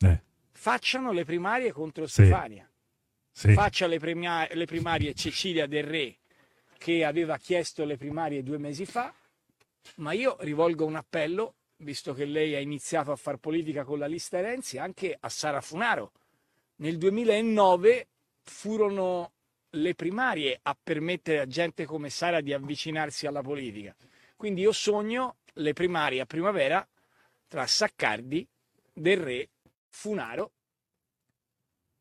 Eh, 0.00 0.22
facciano 0.52 1.12
le 1.12 1.24
primarie 1.24 1.72
contro 1.72 2.06
Sì. 2.06 2.22
Stefania. 2.24 2.68
sì. 3.30 3.52
Faccia 3.52 3.86
le, 3.86 3.98
prima- 3.98 4.46
le 4.50 4.64
primarie 4.64 5.12
Cecilia 5.14 5.66
Del 5.66 5.84
Re, 5.84 6.16
che 6.78 7.04
aveva 7.04 7.36
chiesto 7.38 7.84
le 7.84 7.96
primarie 7.96 8.42
due 8.42 8.58
mesi 8.58 8.84
fa, 8.86 9.12
ma 9.96 10.12
io 10.12 10.36
rivolgo 10.40 10.84
un 10.84 10.96
appello, 10.96 11.54
visto 11.78 12.12
che 12.14 12.24
lei 12.24 12.54
ha 12.54 12.60
iniziato 12.60 13.12
a 13.12 13.16
far 13.16 13.36
politica 13.36 13.84
con 13.84 13.98
la 13.98 14.06
lista 14.06 14.40
Renzi, 14.40 14.78
anche 14.78 15.16
a 15.18 15.28
Sara 15.28 15.60
Funaro. 15.60 16.12
Nel 16.76 16.98
2009 16.98 18.08
furono 18.42 19.32
le 19.70 19.94
primarie 19.94 20.58
a 20.62 20.76
permettere 20.80 21.40
a 21.40 21.46
gente 21.46 21.84
come 21.84 22.10
Sara 22.10 22.40
di 22.40 22.52
avvicinarsi 22.52 23.26
alla 23.26 23.42
politica. 23.42 23.94
Quindi 24.36 24.62
io 24.62 24.72
sogno 24.72 25.36
le 25.54 25.72
primarie 25.72 26.20
a 26.20 26.26
primavera 26.26 26.86
tra 27.48 27.66
Saccardi, 27.66 28.46
Del 28.92 29.18
Re, 29.18 29.48
Funaro 29.88 30.52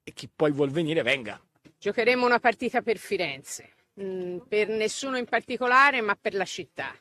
e 0.04 0.14
chi 0.14 0.30
poi 0.34 0.52
vuol 0.52 0.70
venire 0.70 1.02
venga. 1.02 1.42
Giocheremo 1.80 2.26
una 2.26 2.40
partita 2.40 2.82
per 2.82 2.98
Firenze, 2.98 3.74
mm, 4.02 4.38
per 4.48 4.70
nessuno 4.70 5.18
in 5.18 5.26
particolare, 5.26 6.02
ma 6.02 6.16
per 6.16 6.34
la 6.34 6.46
città. 6.46 6.96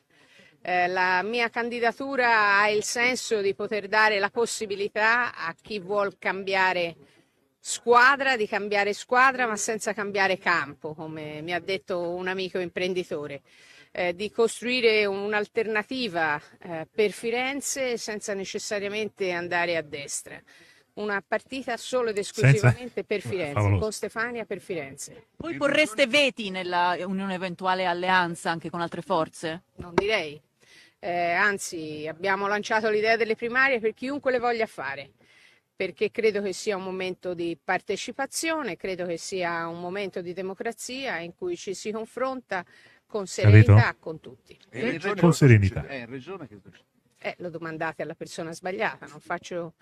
Eh, 0.61 0.87
la 0.87 1.21
mia 1.23 1.49
candidatura 1.49 2.59
ha 2.59 2.69
il 2.69 2.83
senso 2.83 3.41
di 3.41 3.53
poter 3.53 3.87
dare 3.87 4.19
la 4.19 4.29
possibilità 4.29 5.33
a 5.35 5.55
chi 5.61 5.79
vuol 5.79 6.17
cambiare 6.17 6.95
squadra 7.67 8.37
di 8.37 8.47
cambiare 8.47 8.93
squadra, 8.93 9.45
ma 9.45 9.57
senza 9.57 9.91
cambiare 9.93 10.37
campo, 10.37 10.93
come 10.93 11.41
mi 11.41 11.53
ha 11.53 11.59
detto 11.59 11.99
un 11.99 12.29
amico 12.29 12.59
imprenditore. 12.59 13.41
Eh, 13.91 14.13
di 14.15 14.29
costruire 14.29 15.05
un'alternativa 15.05 16.39
eh, 16.61 16.87
per 16.93 17.11
Firenze 17.11 17.97
senza 17.97 18.33
necessariamente 18.33 19.31
andare 19.31 19.75
a 19.75 19.81
destra. 19.81 20.39
Una 20.93 21.23
partita 21.25 21.77
solo 21.77 22.09
ed 22.09 22.17
esclusivamente 22.17 23.03
per 23.03 23.21
Firenze, 23.21 23.53
Favoloso. 23.53 23.81
con 23.81 23.91
Stefania 23.91 24.45
per 24.45 24.59
Firenze. 24.59 25.27
Voi 25.37 25.55
porreste 25.57 26.07
veti 26.07 26.49
nella 26.49 26.95
in 26.97 27.19
un'eventuale 27.19 27.85
alleanza 27.85 28.49
anche 28.49 28.69
con 28.69 28.81
altre 28.81 29.01
forze? 29.01 29.63
Non 29.75 29.93
direi. 29.93 30.39
Eh, 30.99 31.31
anzi, 31.31 32.07
abbiamo 32.07 32.47
lanciato 32.47 32.89
l'idea 32.89 33.15
delle 33.17 33.35
primarie 33.35 33.79
per 33.79 33.93
chiunque 33.93 34.31
le 34.31 34.39
voglia 34.39 34.65
fare. 34.65 35.11
perché 35.75 36.09
credo 36.11 36.41
che 36.41 36.53
sia 36.53 36.75
un 36.75 36.83
momento 36.83 37.35
di 37.35 37.57
partecipazione, 37.63 38.77
credo 38.77 39.05
che 39.05 39.17
sia 39.17 39.67
un 39.67 39.79
momento 39.79 40.21
di 40.21 40.33
democrazia 40.33 41.19
in 41.19 41.35
cui 41.35 41.55
ci 41.55 41.73
si 41.75 41.91
confronta 41.91 42.65
con 43.05 43.27
serenità 43.27 43.75
Capito? 43.75 43.97
con 43.99 44.19
tutti. 44.19 44.57
E 44.69 44.89
regione 44.89 45.21
Con 45.21 45.33
serenità. 45.33 45.85
Eh? 45.87 46.07
Eh, 47.19 47.35
lo 47.39 47.49
domandate 47.49 48.01
alla 48.03 48.15
persona 48.15 48.53
sbagliata, 48.53 49.05
non 49.07 49.19
faccio 49.19 49.73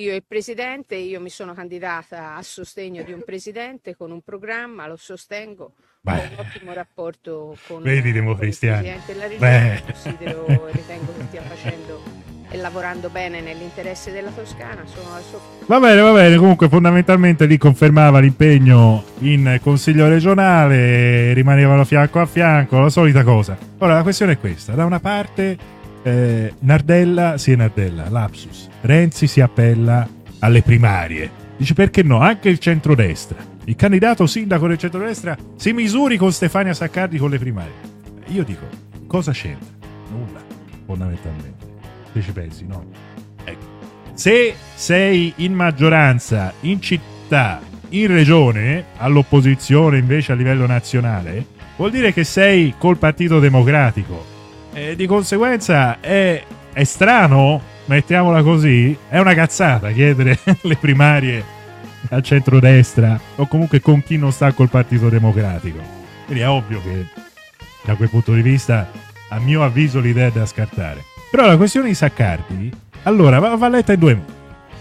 io 0.00 0.14
il 0.14 0.24
presidente, 0.26 0.94
io 0.94 1.20
mi 1.20 1.28
sono 1.28 1.52
candidata 1.52 2.34
a 2.36 2.42
sostegno 2.42 3.02
di 3.02 3.12
un 3.12 3.22
presidente 3.24 3.94
con 3.94 4.10
un 4.10 4.22
programma, 4.22 4.86
lo 4.86 4.96
sostengo, 4.96 5.74
Beh. 6.00 6.12
ho 6.12 6.22
un 6.22 6.46
ottimo 6.46 6.72
rapporto 6.72 7.56
con, 7.66 7.82
Vedi, 7.82 8.12
con 8.12 8.30
il 8.30 8.36
presidente 8.36 9.12
della 9.12 9.26
regione, 9.26 9.82
considero 9.84 10.46
e 10.46 10.72
ritengo 10.72 11.12
che 11.16 11.24
stia 11.28 11.42
facendo 11.42 12.28
e 12.52 12.56
lavorando 12.56 13.10
bene 13.10 13.40
nell'interesse 13.40 14.10
della 14.10 14.30
Toscana, 14.30 14.84
sono 14.84 15.14
al 15.14 15.22
suo 15.22 15.40
Va 15.66 15.78
bene, 15.78 16.00
va 16.00 16.12
bene. 16.12 16.36
Comunque, 16.36 16.68
fondamentalmente 16.68 17.46
lì 17.46 17.56
confermava 17.56 18.18
l'impegno 18.18 19.04
in 19.18 19.60
consiglio 19.62 20.08
regionale, 20.08 21.32
rimanevano 21.32 21.84
fianco 21.84 22.18
a 22.18 22.26
fianco, 22.26 22.80
la 22.80 22.88
solita 22.88 23.22
cosa. 23.22 23.56
Ora, 23.78 23.94
la 23.94 24.02
questione 24.02 24.32
è 24.32 24.38
questa: 24.38 24.72
da 24.72 24.84
una 24.84 24.98
parte, 24.98 25.56
eh, 26.02 26.54
Nardella, 26.60 27.38
sì, 27.38 27.54
Nardella, 27.54 28.08
lapsus. 28.08 28.68
Renzi 28.82 29.26
si 29.26 29.40
appella 29.40 30.08
alle 30.40 30.62
primarie. 30.62 31.30
Dice 31.56 31.74
perché 31.74 32.02
no? 32.02 32.20
Anche 32.20 32.48
il 32.48 32.58
centrodestra. 32.58 33.36
Il 33.64 33.76
candidato 33.76 34.26
sindaco 34.26 34.66
del 34.66 34.78
centrodestra 34.78 35.36
si 35.56 35.72
misuri 35.72 36.16
con 36.16 36.32
Stefania 36.32 36.72
Saccardi 36.72 37.18
con 37.18 37.30
le 37.30 37.38
primarie. 37.38 37.88
Io 38.28 38.42
dico, 38.44 38.66
cosa 39.06 39.32
c'entra? 39.32 39.68
Nulla, 40.10 40.40
fondamentalmente. 40.86 41.66
Se 42.12 42.22
ci 42.22 42.32
pensi, 42.32 42.66
no? 42.66 42.84
Ecco. 43.44 43.66
Se 44.14 44.54
sei 44.74 45.32
in 45.36 45.52
maggioranza 45.52 46.52
in 46.60 46.80
città, 46.80 47.60
in 47.90 48.06
regione, 48.06 48.86
all'opposizione 48.96 49.98
invece 49.98 50.32
a 50.32 50.34
livello 50.34 50.66
nazionale, 50.66 51.44
vuol 51.76 51.90
dire 51.90 52.12
che 52.12 52.24
sei 52.24 52.74
col 52.78 52.98
Partito 52.98 53.38
Democratico. 53.38 54.29
E 54.72 54.96
di 54.96 55.06
conseguenza 55.06 56.00
è, 56.00 56.42
è 56.72 56.84
strano, 56.84 57.60
mettiamola 57.86 58.42
così, 58.42 58.96
è 59.08 59.18
una 59.18 59.34
cazzata 59.34 59.90
chiedere 59.90 60.38
le 60.62 60.76
primarie 60.76 61.44
al 62.10 62.22
centrodestra 62.22 63.18
o 63.36 63.46
comunque 63.46 63.80
con 63.80 64.02
chi 64.02 64.16
non 64.16 64.32
sta 64.32 64.52
col 64.52 64.68
Partito 64.68 65.08
Democratico. 65.08 65.78
Quindi 66.24 66.42
è 66.42 66.48
ovvio 66.48 66.80
che 66.82 67.06
da 67.84 67.94
quel 67.94 68.08
punto 68.08 68.32
di 68.32 68.42
vista, 68.42 68.90
a 69.28 69.38
mio 69.38 69.64
avviso, 69.64 70.00
l'idea 70.00 70.28
è 70.28 70.30
da 70.32 70.46
scartare. 70.46 71.04
Però 71.30 71.46
la 71.46 71.56
questione 71.56 71.88
di 71.88 71.94
Saccardi, 71.94 72.70
allora, 73.04 73.38
va, 73.38 73.56
va 73.56 73.68
letta 73.68 73.92
in 73.92 73.98
due 73.98 74.14
modi. 74.14 74.32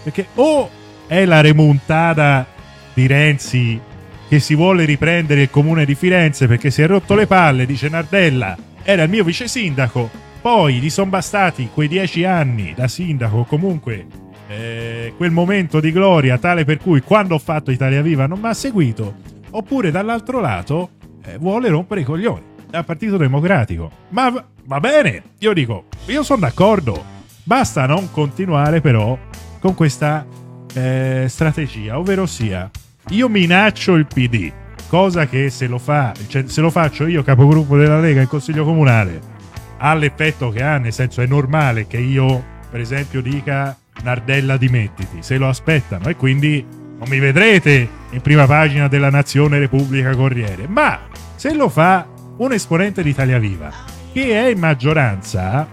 Perché 0.03 0.27
o 0.35 0.69
è 1.07 1.25
la 1.25 1.41
remontata 1.41 2.45
di 2.93 3.07
Renzi 3.07 3.79
che 4.27 4.39
si 4.39 4.53
vuole 4.53 4.85
riprendere 4.85 5.41
il 5.41 5.49
comune 5.49 5.85
di 5.85 5.95
Firenze 5.95 6.47
perché 6.47 6.69
si 6.69 6.83
è 6.83 6.87
rotto 6.87 7.15
le 7.15 7.25
palle, 7.25 7.65
dice 7.65 7.89
Nardella, 7.89 8.55
era 8.91 9.03
il 9.03 9.09
mio 9.11 9.23
vice 9.23 9.47
sindaco, 9.47 10.09
poi 10.41 10.79
gli 10.79 10.89
sono 10.89 11.11
bastati 11.11 11.69
quei 11.71 11.87
dieci 11.87 12.23
anni 12.25 12.73
da 12.73 12.87
sindaco, 12.87 13.43
comunque 13.43 14.07
eh, 14.47 15.13
quel 15.15 15.29
momento 15.29 15.79
di 15.79 15.91
gloria 15.91 16.39
tale 16.39 16.65
per 16.65 16.79
cui 16.79 17.01
quando 17.01 17.35
ho 17.35 17.37
fatto 17.37 17.69
Italia 17.69 18.01
Viva 18.01 18.25
non 18.25 18.39
mi 18.39 18.47
ha 18.47 18.53
seguito, 18.55 19.17
oppure 19.51 19.91
dall'altro 19.91 20.39
lato 20.39 20.89
eh, 21.23 21.37
vuole 21.37 21.69
rompere 21.69 22.01
i 22.01 22.03
coglioni 22.03 22.41
al 22.71 22.83
Partito 22.83 23.17
Democratico. 23.17 23.91
Ma 24.09 24.43
va 24.63 24.79
bene, 24.79 25.21
io 25.37 25.53
dico, 25.53 25.83
io 26.07 26.23
sono 26.23 26.39
d'accordo, 26.39 27.03
basta 27.43 27.85
non 27.85 28.09
continuare 28.09 28.81
però 28.81 29.15
con 29.59 29.75
questa 29.75 30.25
eh, 30.73 31.25
strategia, 31.29 31.99
ovvero 31.99 32.25
sia 32.25 32.67
io 33.09 33.29
minaccio 33.29 33.93
il 33.93 34.07
PD, 34.07 34.51
cosa 34.89 35.27
che 35.27 35.49
se 35.49 35.67
lo, 35.67 35.77
fa, 35.77 36.13
cioè, 36.27 36.43
se 36.47 36.59
lo 36.59 36.69
faccio 36.69 37.07
io 37.07 37.23
capogruppo 37.23 37.77
della 37.77 37.99
Lega 37.99 38.21
in 38.21 38.27
Consiglio 38.27 38.65
Comunale 38.65 39.37
ha 39.77 39.93
l'effetto 39.93 40.49
che 40.49 40.61
ha, 40.61 40.77
nel 40.77 40.91
senso 40.91 41.21
è 41.21 41.25
normale 41.25 41.87
che 41.87 41.97
io 41.97 42.43
per 42.69 42.79
esempio 42.81 43.21
dica 43.21 43.77
Nardella 44.01 44.57
dimettiti, 44.57 45.17
se 45.21 45.37
lo 45.37 45.47
aspettano. 45.47 46.07
E 46.07 46.15
quindi 46.15 46.65
non 46.69 47.07
mi 47.07 47.19
vedrete 47.19 47.87
in 48.11 48.21
prima 48.21 48.45
pagina 48.45 48.87
della 48.87 49.09
Nazione 49.09 49.59
Repubblica 49.59 50.15
Corriere, 50.15 50.67
ma 50.67 50.99
se 51.35 51.53
lo 51.53 51.69
fa 51.69 52.07
un 52.37 52.51
esponente 52.51 53.03
di 53.03 53.09
Italia 53.09 53.39
Viva 53.39 53.71
che 54.11 54.31
è 54.31 54.49
in 54.49 54.59
maggioranza, 54.59 55.67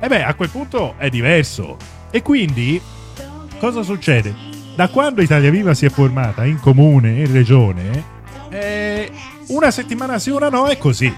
e 0.00 0.08
beh 0.08 0.24
a 0.24 0.34
quel 0.34 0.48
punto 0.48 0.94
è 0.96 1.08
diverso. 1.08 1.76
E 2.10 2.22
quindi 2.22 2.80
cosa 3.58 3.82
succede? 3.82 4.34
Da 4.74 4.88
quando 4.88 5.22
Italia 5.22 5.50
Viva 5.50 5.74
si 5.74 5.84
è 5.84 5.90
formata 5.90 6.44
in 6.44 6.58
comune, 6.58 7.10
in 7.10 7.32
regione, 7.32 8.11
eh, 8.52 9.10
una 9.48 9.70
settimana 9.70 10.18
sì, 10.18 10.30
una 10.30 10.48
no, 10.48 10.66
è 10.66 10.78
così. 10.78 11.12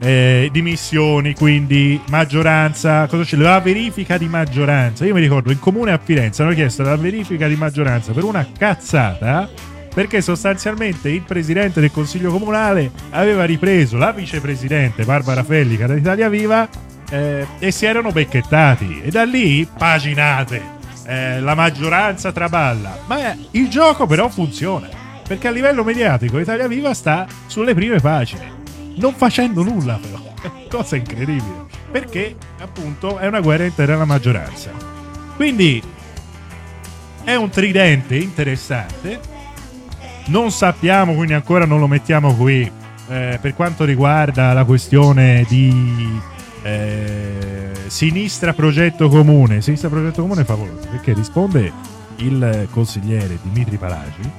Eh, 0.00 0.48
dimissioni, 0.52 1.34
quindi 1.34 2.00
maggioranza, 2.08 3.06
cosa 3.06 3.22
c'è? 3.22 3.36
La 3.36 3.60
verifica 3.60 4.18
di 4.18 4.26
maggioranza. 4.26 5.04
Io 5.04 5.14
mi 5.14 5.20
ricordo 5.20 5.52
in 5.52 5.58
comune 5.58 5.92
a 5.92 6.00
Firenze 6.02 6.42
hanno 6.42 6.52
chiesto 6.52 6.82
la 6.82 6.96
verifica 6.96 7.46
di 7.48 7.56
maggioranza 7.56 8.12
per 8.12 8.24
una 8.24 8.46
cazzata 8.56 9.48
perché 9.94 10.20
sostanzialmente 10.20 11.08
il 11.08 11.22
presidente 11.22 11.80
del 11.80 11.92
consiglio 11.92 12.32
comunale 12.32 12.90
aveva 13.10 13.44
ripreso 13.44 13.96
la 13.96 14.10
vicepresidente 14.10 15.04
Barbara 15.04 15.44
Fellica 15.44 15.86
dell'Italia 15.86 16.28
Viva 16.28 16.68
eh, 17.08 17.46
e 17.60 17.70
si 17.70 17.86
erano 17.86 18.10
becchettati 18.10 19.02
e 19.04 19.10
da 19.10 19.22
lì 19.22 19.66
paginate 19.66 20.60
eh, 21.06 21.40
la 21.40 21.54
maggioranza 21.54 22.32
traballa 22.32 22.98
ma 23.06 23.36
il 23.52 23.68
gioco 23.68 24.06
però 24.06 24.28
funziona 24.28 24.93
perché 25.26 25.48
a 25.48 25.50
livello 25.50 25.84
mediatico 25.84 26.38
Italia 26.38 26.68
Viva 26.68 26.94
sta 26.94 27.26
sulle 27.46 27.74
prime 27.74 28.00
pagine 28.00 28.62
non 28.96 29.14
facendo 29.14 29.62
nulla 29.62 29.98
però 30.00 30.22
cosa 30.68 30.96
incredibile 30.96 31.66
perché 31.90 32.36
appunto 32.60 33.18
è 33.18 33.26
una 33.26 33.40
guerra 33.40 33.64
interna 33.64 33.94
alla 33.94 34.04
maggioranza 34.04 34.70
quindi 35.36 35.82
è 37.24 37.34
un 37.34 37.48
tridente 37.48 38.16
interessante 38.16 39.32
non 40.26 40.50
sappiamo, 40.50 41.14
quindi 41.14 41.34
ancora 41.34 41.66
non 41.66 41.78
lo 41.78 41.86
mettiamo 41.86 42.34
qui, 42.34 42.70
eh, 43.08 43.38
per 43.40 43.54
quanto 43.54 43.84
riguarda 43.84 44.52
la 44.52 44.64
questione 44.64 45.44
di 45.48 46.20
eh, 46.62 47.72
sinistra 47.86 48.54
progetto 48.54 49.08
comune. 49.08 49.60
Sinistra 49.60 49.88
progetto 49.88 50.22
comune 50.22 50.42
è 50.42 50.44
favoloso 50.44 50.88
perché 50.88 51.12
risponde 51.12 51.72
il 52.16 52.68
consigliere 52.70 53.38
Dimitri 53.42 53.76
Palagi. 53.76 54.30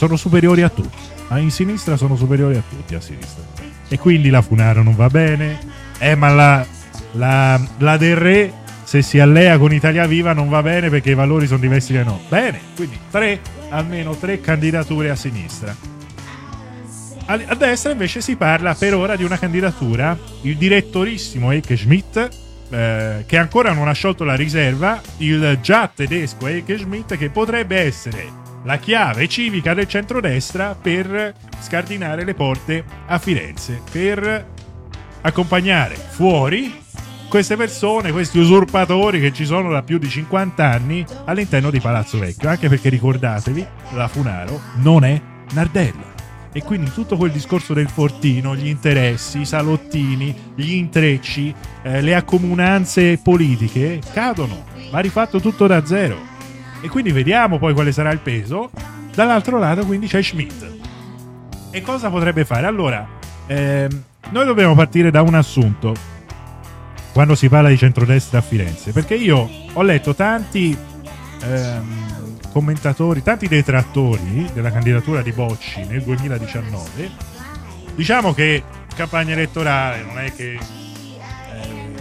Sono 0.00 0.16
superiori 0.16 0.62
a 0.62 0.70
tutti. 0.70 0.96
Ma 1.28 1.36
in 1.40 1.50
sinistra 1.50 1.94
sono 1.98 2.16
superiori 2.16 2.56
a 2.56 2.62
tutti 2.66 2.94
a 2.94 3.02
sinistra. 3.02 3.42
E 3.86 3.98
quindi 3.98 4.30
la 4.30 4.40
Funaro 4.40 4.82
non 4.82 4.96
va 4.96 5.08
bene. 5.08 5.58
Eh, 5.98 6.14
ma 6.14 6.30
la, 6.30 6.66
la, 7.12 7.60
la 7.76 7.96
Del 7.98 8.16
Re 8.16 8.52
se 8.82 9.02
si 9.02 9.18
allea 9.18 9.58
con 9.58 9.74
Italia 9.74 10.06
Viva 10.06 10.32
non 10.32 10.48
va 10.48 10.62
bene 10.62 10.88
perché 10.88 11.10
i 11.10 11.14
valori 11.14 11.46
sono 11.46 11.60
diversi 11.60 11.92
da 11.92 12.02
no. 12.02 12.18
Bene, 12.30 12.58
quindi 12.74 12.98
tre, 13.10 13.40
almeno 13.68 14.16
tre 14.16 14.40
candidature 14.40 15.10
a 15.10 15.16
sinistra. 15.16 15.76
A, 17.26 17.38
a 17.48 17.54
destra 17.54 17.92
invece 17.92 18.22
si 18.22 18.36
parla 18.36 18.72
per 18.74 18.94
ora 18.94 19.16
di 19.16 19.24
una 19.24 19.38
candidatura, 19.38 20.18
il 20.44 20.56
direttorissimo 20.56 21.50
Eike 21.50 21.76
Schmidt, 21.76 22.28
eh, 22.70 23.24
che 23.26 23.36
ancora 23.36 23.74
non 23.74 23.86
ha 23.86 23.92
sciolto 23.92 24.24
la 24.24 24.34
riserva, 24.34 24.98
il 25.18 25.58
già 25.60 25.92
tedesco 25.94 26.46
Eike 26.46 26.78
Schmidt, 26.78 27.18
che 27.18 27.28
potrebbe 27.28 27.76
essere 27.76 28.39
la 28.64 28.78
chiave 28.78 29.28
civica 29.28 29.74
del 29.74 29.88
centrodestra 29.88 30.74
per 30.74 31.34
scardinare 31.60 32.24
le 32.24 32.34
porte 32.34 32.84
a 33.06 33.18
Firenze, 33.18 33.80
per 33.90 34.46
accompagnare 35.22 35.94
fuori 35.94 36.78
queste 37.28 37.56
persone, 37.56 38.10
questi 38.10 38.38
usurpatori 38.38 39.20
che 39.20 39.32
ci 39.32 39.44
sono 39.44 39.70
da 39.70 39.82
più 39.82 39.98
di 39.98 40.08
50 40.08 40.64
anni 40.64 41.04
all'interno 41.26 41.70
di 41.70 41.80
Palazzo 41.80 42.18
Vecchio. 42.18 42.48
Anche 42.48 42.68
perché 42.68 42.88
ricordatevi, 42.88 43.66
la 43.92 44.08
Funaro 44.08 44.60
non 44.76 45.04
è 45.04 45.20
Nardella. 45.52 46.18
E 46.52 46.64
quindi 46.64 46.90
tutto 46.92 47.16
quel 47.16 47.30
discorso 47.30 47.72
del 47.72 47.88
fortino, 47.88 48.56
gli 48.56 48.66
interessi, 48.66 49.42
i 49.42 49.46
salottini, 49.46 50.34
gli 50.56 50.72
intrecci, 50.72 51.54
eh, 51.82 52.00
le 52.00 52.16
accomunanze 52.16 53.20
politiche 53.22 54.00
cadono. 54.12 54.64
Va 54.90 54.98
rifatto 54.98 55.40
tutto 55.40 55.68
da 55.68 55.86
zero. 55.86 56.29
E 56.80 56.88
quindi 56.88 57.12
vediamo 57.12 57.58
poi 57.58 57.74
quale 57.74 57.92
sarà 57.92 58.10
il 58.10 58.18
peso. 58.18 58.70
Dall'altro 59.14 59.58
lato 59.58 59.84
quindi 59.84 60.06
c'è 60.06 60.22
Schmidt. 60.22 60.78
E 61.70 61.82
cosa 61.82 62.10
potrebbe 62.10 62.44
fare? 62.44 62.66
Allora, 62.66 63.06
ehm, 63.46 64.02
noi 64.30 64.44
dobbiamo 64.44 64.74
partire 64.74 65.10
da 65.10 65.22
un 65.22 65.34
assunto 65.34 65.94
quando 67.12 67.34
si 67.34 67.48
parla 67.48 67.68
di 67.68 67.76
centrodestra 67.76 68.38
a 68.38 68.42
Firenze, 68.42 68.92
perché 68.92 69.14
io 69.14 69.48
ho 69.72 69.82
letto 69.82 70.14
tanti 70.14 70.76
ehm, 71.42 72.38
commentatori, 72.52 73.22
tanti 73.22 73.48
detrattori 73.48 74.48
della 74.52 74.70
candidatura 74.70 75.22
di 75.22 75.32
Bocci 75.32 75.84
nel 75.84 76.02
2019. 76.02 77.10
Diciamo 77.94 78.32
che 78.32 78.62
campagna 78.94 79.32
elettorale 79.32 80.02
non 80.02 80.18
è 80.18 80.32
che 80.34 80.58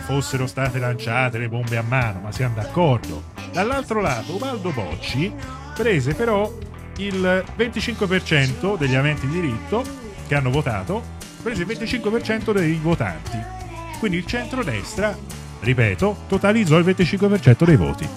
fossero 0.09 0.47
state 0.47 0.79
lanciate 0.79 1.37
le 1.37 1.47
bombe 1.47 1.77
a 1.77 1.83
mano, 1.83 2.21
ma 2.21 2.31
siamo 2.31 2.55
d'accordo. 2.55 3.25
Dall'altro 3.53 4.01
lato, 4.01 4.33
Ubaldo 4.33 4.71
Bocci 4.71 5.31
prese 5.75 6.15
però 6.15 6.51
il 6.97 7.45
25% 7.55 8.75
degli 8.75 8.95
aventi 8.95 9.27
diritto 9.27 9.83
che 10.27 10.33
hanno 10.33 10.49
votato, 10.49 11.03
prese 11.43 11.61
il 11.61 11.67
25% 11.67 12.51
dei 12.53 12.79
votanti. 12.81 13.37
Quindi 13.99 14.17
il 14.17 14.25
centrodestra, 14.25 15.15
ripeto, 15.59 16.23
totalizzò 16.27 16.79
il 16.79 16.85
25% 16.85 17.63
dei 17.63 17.75
voti. 17.75 18.07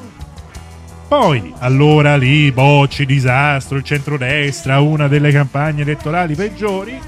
Poi, 1.09 1.53
allora 1.59 2.17
lì, 2.17 2.51
Bocci, 2.53 3.05
disastro, 3.05 3.77
il 3.77 3.85
centrodestra, 3.85 4.81
una 4.81 5.09
delle 5.09 5.31
campagne 5.31 5.83
elettorali 5.83 6.35
peggiori. 6.35 6.99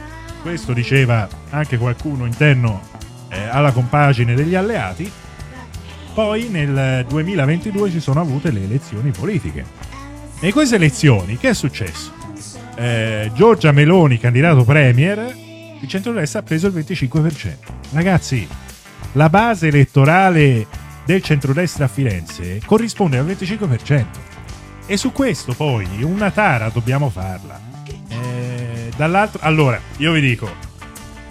Questo 0.42 0.74
diceva 0.74 1.26
anche 1.48 1.78
qualcuno 1.78 2.26
interno 2.26 2.92
eh, 3.34 3.48
alla 3.48 3.72
compagine 3.72 4.34
degli 4.34 4.54
alleati. 4.54 5.10
Poi 6.14 6.48
nel 6.48 7.04
2022 7.08 7.90
ci 7.90 8.00
sono 8.00 8.20
avute 8.20 8.50
le 8.50 8.62
elezioni 8.62 9.10
politiche. 9.10 9.64
E 10.40 10.46
in 10.46 10.52
queste 10.52 10.76
elezioni 10.76 11.36
che 11.36 11.50
è 11.50 11.54
successo? 11.54 12.12
Eh, 12.76 13.30
Giorgia 13.34 13.72
Meloni, 13.72 14.18
candidato 14.18 14.64
premier, 14.64 15.34
il 15.80 15.88
centrodestra 15.88 16.40
ha 16.40 16.42
preso 16.42 16.68
il 16.68 16.74
25%. 16.74 17.56
Ragazzi, 17.92 18.46
la 19.12 19.28
base 19.28 19.68
elettorale 19.68 20.66
del 21.04 21.22
centrodestra 21.22 21.84
a 21.84 21.88
Firenze 21.88 22.60
corrisponde 22.64 23.18
al 23.18 23.26
25%. 23.26 24.04
E 24.86 24.96
su 24.96 25.12
questo 25.12 25.54
poi 25.54 25.86
una 26.02 26.30
tara 26.30 26.68
dobbiamo 26.68 27.08
farla. 27.10 27.60
Eh, 28.08 28.90
dall'altro, 28.96 29.40
allora, 29.42 29.80
io 29.96 30.12
vi 30.12 30.20
dico, 30.20 30.48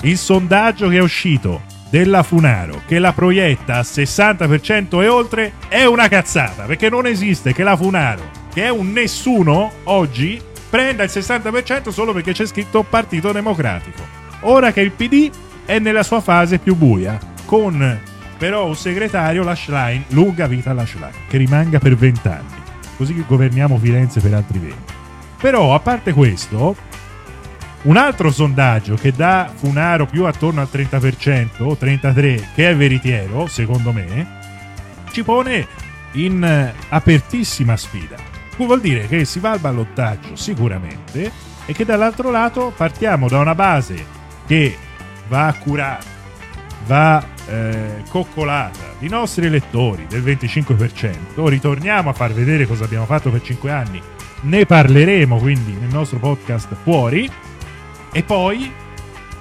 il 0.02 0.18
sondaggio 0.18 0.88
che 0.90 0.98
è 0.98 1.02
uscito 1.02 1.72
della 1.94 2.24
Funaro 2.24 2.82
che 2.88 2.98
la 2.98 3.14
proietta 3.14 3.76
al 3.76 3.86
60% 3.86 5.00
e 5.04 5.08
oltre 5.08 5.54
è 5.68 5.86
una 5.86 6.08
cazzata, 6.08 6.64
perché 6.64 6.90
non 6.90 7.06
esiste 7.06 7.54
che 7.54 7.62
la 7.62 7.78
Funaro, 7.78 8.32
che 8.52 8.64
è 8.64 8.70
un 8.70 8.92
nessuno 8.92 9.72
oggi, 9.84 10.42
prenda 10.72 11.04
il 11.04 11.12
60% 11.14 11.90
solo 11.90 12.12
perché 12.12 12.32
c'è 12.32 12.48
scritto 12.48 12.82
Partito 12.82 13.32
Democratico. 13.32 14.02
Ora 14.40 14.72
che 14.72 14.82
il 14.82 14.90
PD 14.90 15.30
è 15.66 15.78
nella 15.78 16.02
sua 16.02 16.20
fase 16.20 16.58
più 16.58 16.76
buia, 16.76 17.20
con 17.46 18.00
però 18.40 18.66
un 18.66 18.76
segretario, 18.76 19.44
la 19.44 19.54
Schlein, 19.54 20.04
lunga 20.08 20.48
vita 20.48 20.72
alla 20.72 20.88
Schlein, 20.88 21.14
che 21.28 21.38
rimanga 21.38 21.78
per 21.78 21.96
20 21.96 22.28
anni, 22.28 22.56
così 22.98 23.14
che 23.14 23.24
governiamo 23.28 23.78
Firenze 23.78 24.20
per 24.20 24.34
altri 24.34 24.58
20. 24.58 24.76
Però, 25.40 25.76
a 25.76 25.80
parte 25.80 26.12
questo, 26.12 26.76
un 27.84 27.98
altro 27.98 28.32
sondaggio 28.32 28.96
che 28.96 29.12
dà 29.12 29.52
Funaro 29.54 30.06
più 30.06 30.26
attorno 30.26 30.62
al 30.62 30.70
30% 30.72 31.64
o 31.64 31.78
33%, 31.80 32.44
che 32.56 32.70
è 32.70 32.76
veritiero, 32.76 33.48
secondo 33.48 33.92
me, 33.92 34.42
ci 35.12 35.24
pone 35.24 35.68
in 36.14 36.44
eh, 36.44 36.74
apertissima 36.90 37.76
sfida. 37.76 38.16
Vuol 38.58 38.82
dire 38.82 39.08
che 39.08 39.26
si 39.26 39.40
va 39.40 39.52
al 39.52 39.60
ballottaggio 39.60 40.36
sicuramente 40.36 41.32
e 41.66 41.74
che 41.74 41.86
dall'altro 41.86 42.30
lato 42.30 42.72
partiamo 42.76 43.28
da 43.28 43.40
una 43.40 43.56
base 43.56 44.06
che 44.46 44.78
va 45.28 45.48
accurata, 45.48 46.06
va 46.86 47.26
eh, 47.48 48.04
coccolata 48.10 48.94
di 49.00 49.10
nostri 49.10 49.46
elettori 49.46 50.06
del 50.08 50.24
25%. 50.24 51.48
Ritorniamo 51.48 52.10
a 52.10 52.14
far 52.14 52.32
vedere 52.32 52.66
cosa 52.68 52.86
abbiamo 52.86 53.06
fatto 53.06 53.30
per 53.30 53.42
5 53.42 53.72
anni. 53.72 54.02
Ne 54.42 54.66
parleremo 54.66 55.38
quindi 55.38 55.74
nel 55.74 55.90
nostro 55.90 56.20
podcast 56.20 56.76
fuori. 56.84 57.30
E 58.16 58.22
poi 58.22 58.72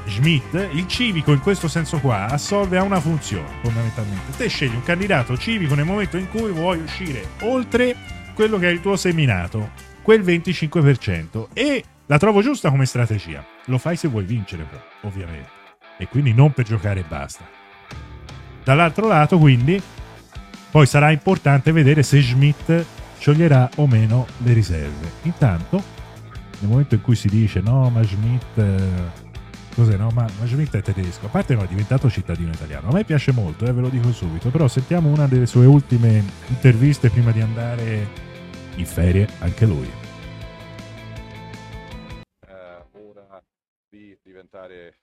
Schmidt, 0.07 0.71
il 0.73 0.87
civico 0.87 1.33
in 1.33 1.41
questo 1.41 1.69
senso 1.69 1.99
qua, 1.99 2.25
assolve 2.25 2.79
a 2.79 2.83
una 2.83 3.01
funzione 3.01 3.59
fondamentalmente. 3.63 4.35
Te 4.35 4.49
scegli 4.49 4.75
un 4.75 4.83
candidato 4.83 5.37
civico 5.37 5.75
nel 5.75 5.85
momento 5.85 6.17
in 6.17 6.31
cui 6.31 6.51
vuoi 6.51 6.81
uscire 6.81 7.29
oltre 7.43 7.95
quello 8.35 8.59
che 8.59 8.69
è 8.69 8.73
il 8.73 8.81
tuo 8.81 8.97
seminato, 8.97 9.73
quel 10.01 10.23
25%. 10.23 11.49
E 11.53 11.85
la 12.07 12.17
trovo 12.17 12.41
giusta 12.41 12.71
come 12.71 12.87
strategia. 12.87 13.45
Lo 13.67 13.77
fai 13.77 13.97
se 13.97 14.09
vuoi 14.09 14.25
vincere, 14.25 14.65
però, 14.65 14.83
ovviamente. 15.03 15.51
E 15.99 16.09
quindi 16.09 16.33
non 16.33 16.53
per 16.53 16.65
giocare 16.65 17.01
e 17.01 17.05
basta. 17.07 17.47
Dall'altro 18.65 19.07
lato, 19.07 19.37
quindi, 19.37 19.81
poi 20.71 20.87
sarà 20.87 21.11
importante 21.11 21.73
vedere 21.73 22.03
se 22.03 22.23
Schmidt 22.23 22.85
scioglierà 23.19 23.69
o 23.77 23.87
meno 23.87 24.27
le 24.39 24.53
riserve. 24.55 25.13
Intanto, 25.25 26.01
nel 26.63 26.71
momento 26.71 26.95
in 26.95 27.03
cui 27.03 27.17
si 27.17 27.29
dice 27.29 27.61
no, 27.61 27.91
ma 27.91 28.03
Schmidt. 28.03 28.57
eh, 28.59 29.31
Cos'è? 29.75 29.97
No, 29.97 30.11
ma, 30.13 30.27
ma 30.39 30.47
Schmidt 30.47 30.77
è 30.77 30.83
tedesco. 30.83 31.27
A 31.27 31.29
parte 31.29 31.55
no, 31.55 31.63
è 31.63 31.67
diventato 31.67 32.09
cittadino 32.11 32.51
italiano. 32.53 32.89
A 32.91 32.93
me 32.93 33.05
piace 33.05 33.33
molto, 33.33 33.65
eh, 33.65 33.73
ve 33.73 33.81
lo 33.81 33.89
dico 33.89 34.13
subito. 34.13 34.51
Però 34.51 34.69
sentiamo 34.69 35.09
una 35.09 35.27
delle 35.27 35.47
sue 35.47 35.65
ultime 35.67 36.23
interviste 36.49 37.09
prima 37.11 37.31
di 37.33 37.41
andare 37.41 38.07
in 38.77 38.87
ferie, 38.87 39.27
anche 39.41 39.67
lui. 39.67 39.91
eh, 42.47 42.85
ora 42.93 43.43
di 43.89 44.17
diventare 44.23 44.97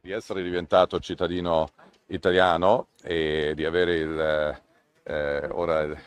di 0.00 0.12
essere 0.12 0.42
diventato 0.42 1.00
cittadino 1.00 1.70
italiano 2.06 2.88
e 3.02 3.52
di 3.56 3.64
avere 3.64 3.94
il, 3.96 4.60
eh, 5.02 5.48
ora 5.50 5.80
il, 5.80 5.98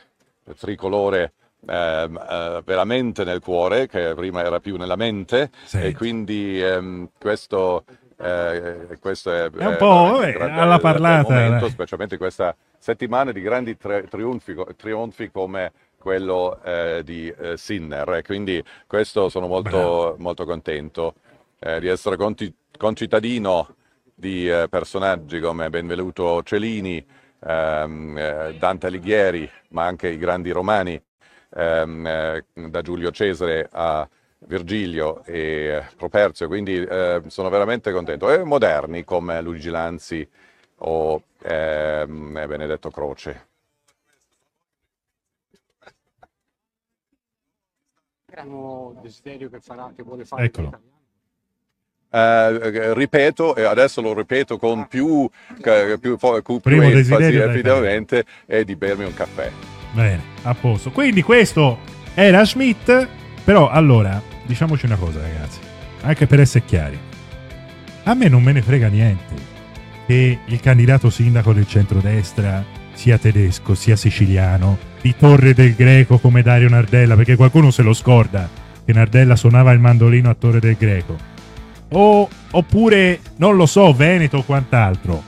tricolore 0.57 1.33
eh, 1.67 2.61
veramente 2.63 3.23
nel 3.23 3.39
cuore, 3.41 3.87
che 3.87 4.13
prima 4.15 4.43
era 4.43 4.59
più 4.59 4.77
nella 4.77 4.95
mente, 4.95 5.51
Sì. 5.65 5.81
e 5.81 5.93
quindi 5.95 6.61
ehm, 6.61 7.09
questo, 7.19 7.83
eh, 8.17 8.97
questo 8.99 9.31
è, 9.31 9.49
È 9.49 9.65
un 9.65 9.75
po', 9.77 10.11
vabbè, 10.17 10.33
grande- 10.33 10.61
alla 10.61 10.79
parlata, 10.79 11.21
momento, 11.29 11.59
dai. 11.65 11.69
specialmente 11.69 12.17
questa 12.17 12.55
settimana 12.77 13.31
di 13.31 13.41
grandi 13.41 13.77
tri- 13.77 14.07
trionfi, 14.09 14.55
trionfi 14.75 15.29
come 15.31 15.71
quello 15.97 16.59
eh, 16.63 17.01
di 17.03 17.27
eh, 17.37 17.57
Sinner, 17.57 18.09
e 18.13 18.21
quindi 18.23 18.63
questo 18.87 19.27
sono 19.29 19.47
molto, 19.47 20.15
molto 20.19 20.45
contento 20.45 21.15
eh, 21.59 21.79
di 21.81 21.87
essere 21.87 22.15
conti- 22.15 22.53
concittadino 22.77 23.75
di 24.15 24.49
eh, 24.49 24.67
personaggi 24.69 25.39
come 25.41 25.69
Benvenuto 25.69 26.41
Cellini, 26.43 27.05
ehm, 27.45 28.17
eh, 28.17 28.55
Dante 28.57 28.87
Alighieri, 28.87 29.49
ma 29.69 29.85
anche 29.85 30.07
i 30.09 30.17
grandi 30.17 30.51
romani, 30.51 31.01
ehm, 31.55 32.05
eh, 32.05 32.45
da 32.53 32.81
Giulio 32.81 33.11
Cesare 33.11 33.67
a 33.71 34.07
Virgilio 34.39 35.23
e 35.25 35.37
eh, 35.39 35.83
Properzio, 35.95 36.47
quindi 36.47 36.75
eh, 36.81 37.21
sono 37.27 37.49
veramente 37.49 37.91
contento. 37.91 38.31
E 38.31 38.43
moderni 38.43 39.03
come 39.03 39.41
Luigi 39.41 39.69
Lanzi 39.69 40.27
o 40.77 41.21
ehm, 41.41 42.45
Benedetto 42.47 42.89
Croce. 42.89 43.47
Desiderio 49.01 49.49
che 49.49 49.59
farà, 49.59 49.91
che 49.95 50.03
vuole 50.03 50.23
fare 50.23 50.45
Eccolo. 50.45 50.79
Eh, 52.11 52.93
ripeto, 52.93 53.55
e 53.55 53.63
adesso 53.63 54.01
lo 54.01 54.13
ripeto 54.13 54.57
con 54.57 54.87
più, 54.87 55.29
che- 55.61 55.97
più, 55.99 56.17
più 56.17 56.59
Primo 56.59 56.83
enfasi, 56.83 57.35
effettivamente, 57.35 58.25
è 58.45 58.63
di 58.63 58.75
bermi 58.75 59.05
un 59.05 59.13
caffè. 59.13 59.78
Bene, 59.91 60.21
a 60.43 60.53
posto. 60.53 60.91
Quindi 60.91 61.21
questo 61.21 61.79
era 62.13 62.45
Schmidt. 62.45 63.07
Però 63.43 63.69
allora, 63.69 64.21
diciamoci 64.45 64.85
una 64.85 64.95
cosa, 64.95 65.21
ragazzi. 65.21 65.59
Anche 66.01 66.27
per 66.27 66.39
essere 66.39 66.65
chiari. 66.65 66.97
A 68.03 68.13
me 68.13 68.27
non 68.27 68.43
me 68.43 68.51
ne 68.51 68.61
frega 68.61 68.87
niente 68.87 69.57
che 70.05 70.39
il 70.43 70.59
candidato 70.59 71.09
sindaco 71.09 71.53
del 71.53 71.67
centrodestra 71.67 72.65
sia 72.93 73.17
tedesco, 73.17 73.75
sia 73.75 73.95
siciliano, 73.95 74.77
di 75.01 75.15
Torre 75.15 75.53
del 75.53 75.75
Greco 75.75 76.17
come 76.17 76.41
Dario 76.41 76.67
Nardella, 76.67 77.15
perché 77.15 77.35
qualcuno 77.35 77.71
se 77.71 77.83
lo 77.83 77.93
scorda 77.93 78.49
che 78.83 78.91
Nardella 78.91 79.35
suonava 79.35 79.71
il 79.71 79.79
mandolino 79.79 80.29
a 80.29 80.33
Torre 80.33 80.59
del 80.59 80.75
Greco. 80.77 81.15
O, 81.91 82.27
oppure, 82.51 83.19
non 83.37 83.55
lo 83.55 83.65
so, 83.65 83.93
Veneto 83.93 84.37
o 84.37 84.43
quant'altro. 84.43 85.23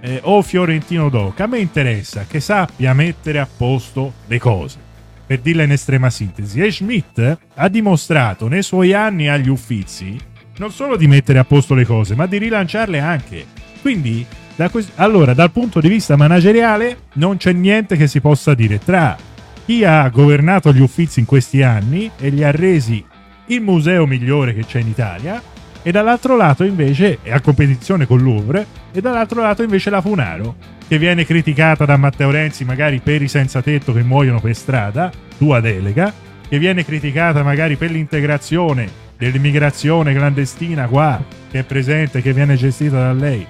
Eh, 0.00 0.20
o 0.22 0.42
Fiorentino 0.42 1.08
Doc. 1.08 1.40
A 1.40 1.46
me 1.46 1.58
interessa 1.58 2.24
che 2.28 2.40
sappia 2.40 2.94
mettere 2.94 3.38
a 3.38 3.46
posto 3.46 4.12
le 4.26 4.38
cose. 4.38 4.78
Per 5.26 5.40
dirla 5.40 5.64
in 5.64 5.72
estrema 5.72 6.10
sintesi. 6.10 6.60
E 6.60 6.70
Schmidt 6.70 7.38
ha 7.54 7.68
dimostrato 7.68 8.48
nei 8.48 8.62
suoi 8.62 8.94
anni 8.94 9.28
agli 9.28 9.48
Uffizi 9.48 10.18
non 10.58 10.72
solo 10.72 10.96
di 10.96 11.06
mettere 11.06 11.38
a 11.38 11.44
posto 11.44 11.74
le 11.74 11.84
cose, 11.84 12.14
ma 12.14 12.26
di 12.26 12.38
rilanciarle 12.38 12.98
anche. 12.98 13.46
Quindi, 13.80 14.26
da 14.56 14.68
quest- 14.68 14.92
allora, 14.96 15.34
dal 15.34 15.50
punto 15.50 15.80
di 15.80 15.88
vista 15.88 16.16
manageriale, 16.16 16.98
non 17.14 17.36
c'è 17.36 17.52
niente 17.52 17.96
che 17.96 18.06
si 18.06 18.20
possa 18.20 18.54
dire 18.54 18.78
tra 18.78 19.16
chi 19.64 19.84
ha 19.84 20.08
governato 20.08 20.72
gli 20.72 20.80
Uffizi 20.80 21.20
in 21.20 21.26
questi 21.26 21.62
anni 21.62 22.10
e 22.18 22.28
li 22.30 22.42
ha 22.42 22.50
resi 22.50 23.04
il 23.46 23.60
museo 23.60 24.06
migliore 24.06 24.54
che 24.54 24.64
c'è 24.64 24.80
in 24.80 24.88
Italia, 24.88 25.40
e 25.82 25.90
dall'altro 25.90 26.36
lato 26.36 26.64
invece 26.64 27.18
è 27.22 27.32
a 27.32 27.40
competizione 27.40 28.06
con 28.06 28.20
Louvre, 28.20 28.66
e 28.92 29.00
dall'altro 29.00 29.42
lato 29.42 29.62
invece 29.62 29.90
la 29.90 30.00
Funaro, 30.00 30.54
che 30.86 30.98
viene 30.98 31.24
criticata 31.24 31.84
da 31.84 31.96
Matteo 31.96 32.30
Renzi 32.30 32.64
magari 32.64 33.00
per 33.00 33.22
i 33.22 33.28
senza 33.28 33.62
tetto 33.62 33.92
che 33.92 34.02
muoiono 34.02 34.40
per 34.40 34.54
strada, 34.54 35.10
tua 35.36 35.60
delega, 35.60 36.12
che 36.48 36.58
viene 36.58 36.84
criticata 36.84 37.42
magari 37.42 37.76
per 37.76 37.90
l'integrazione 37.90 39.06
dell'immigrazione 39.18 40.14
clandestina 40.14 40.86
qua, 40.86 41.22
che 41.50 41.60
è 41.60 41.64
presente, 41.64 42.22
che 42.22 42.32
viene 42.32 42.56
gestita 42.56 42.96
da 42.96 43.12
lei, 43.12 43.44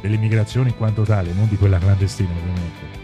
dell'immigrazione 0.00 0.68
in 0.68 0.76
quanto 0.76 1.02
tale, 1.02 1.30
non 1.34 1.48
di 1.48 1.56
quella 1.56 1.78
clandestina 1.78 2.30
ovviamente. 2.30 2.96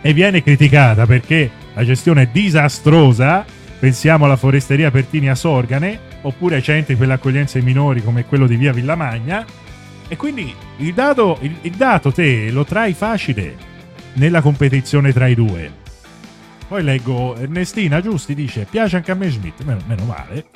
E 0.00 0.12
viene 0.14 0.42
criticata 0.42 1.04
perché 1.06 1.50
la 1.74 1.84
gestione 1.84 2.22
è 2.22 2.28
disastrosa. 2.32 3.44
Pensiamo 3.78 4.24
alla 4.24 4.36
foresteria 4.36 4.90
Pertini 4.90 5.28
a 5.28 5.34
Sorgane, 5.34 5.98
oppure 6.22 6.62
centri 6.62 6.96
per 6.96 7.06
l'accoglienza 7.08 7.58
ai 7.58 7.64
minori 7.64 8.02
come 8.02 8.24
quello 8.24 8.46
di 8.46 8.56
via 8.56 8.72
Villamagna. 8.72 9.44
E 10.08 10.16
quindi 10.16 10.54
il 10.78 10.92
dato, 10.92 11.38
il, 11.40 11.56
il 11.62 11.72
dato 11.72 12.12
te 12.12 12.50
lo 12.50 12.64
trai 12.64 12.94
facile 12.94 13.56
nella 14.14 14.40
competizione 14.40 15.12
tra 15.12 15.26
i 15.26 15.34
due. 15.34 15.78
Poi 16.66 16.82
leggo 16.82 17.36
Ernestina 17.36 18.00
Giusti 18.00 18.34
dice 18.34 18.66
piace 18.68 18.96
anche 18.96 19.10
a 19.10 19.14
me 19.14 19.30
Smith, 19.30 19.62
meno, 19.64 19.80
meno 19.86 20.04
male. 20.04 20.46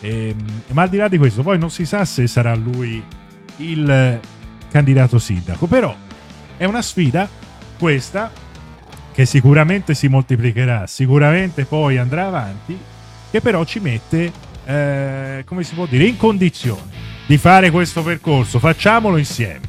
Ehm, 0.00 0.62
ma 0.72 0.82
al 0.82 0.88
di 0.88 0.96
là 0.96 1.08
di 1.08 1.18
questo, 1.18 1.42
poi 1.42 1.58
non 1.58 1.70
si 1.70 1.84
sa 1.86 2.04
se 2.04 2.26
sarà 2.26 2.54
lui 2.54 3.02
il 3.58 4.20
candidato 4.70 5.18
sindaco. 5.18 5.66
Però 5.66 5.94
è 6.56 6.64
una 6.64 6.82
sfida 6.82 7.28
questa 7.78 8.30
che 9.12 9.26
sicuramente 9.26 9.94
si 9.94 10.08
moltiplicherà, 10.08 10.86
sicuramente 10.86 11.64
poi 11.64 11.98
andrà 11.98 12.26
avanti, 12.26 12.78
che 13.30 13.40
però 13.40 13.64
ci 13.64 13.80
mette, 13.80 14.32
eh, 14.64 15.42
come 15.44 15.62
si 15.62 15.74
può 15.74 15.86
dire, 15.86 16.04
in 16.04 16.16
condizione 16.16 16.98
di 17.26 17.38
fare 17.38 17.70
questo 17.70 18.02
percorso. 18.02 18.58
Facciamolo 18.58 19.16
insieme. 19.16 19.60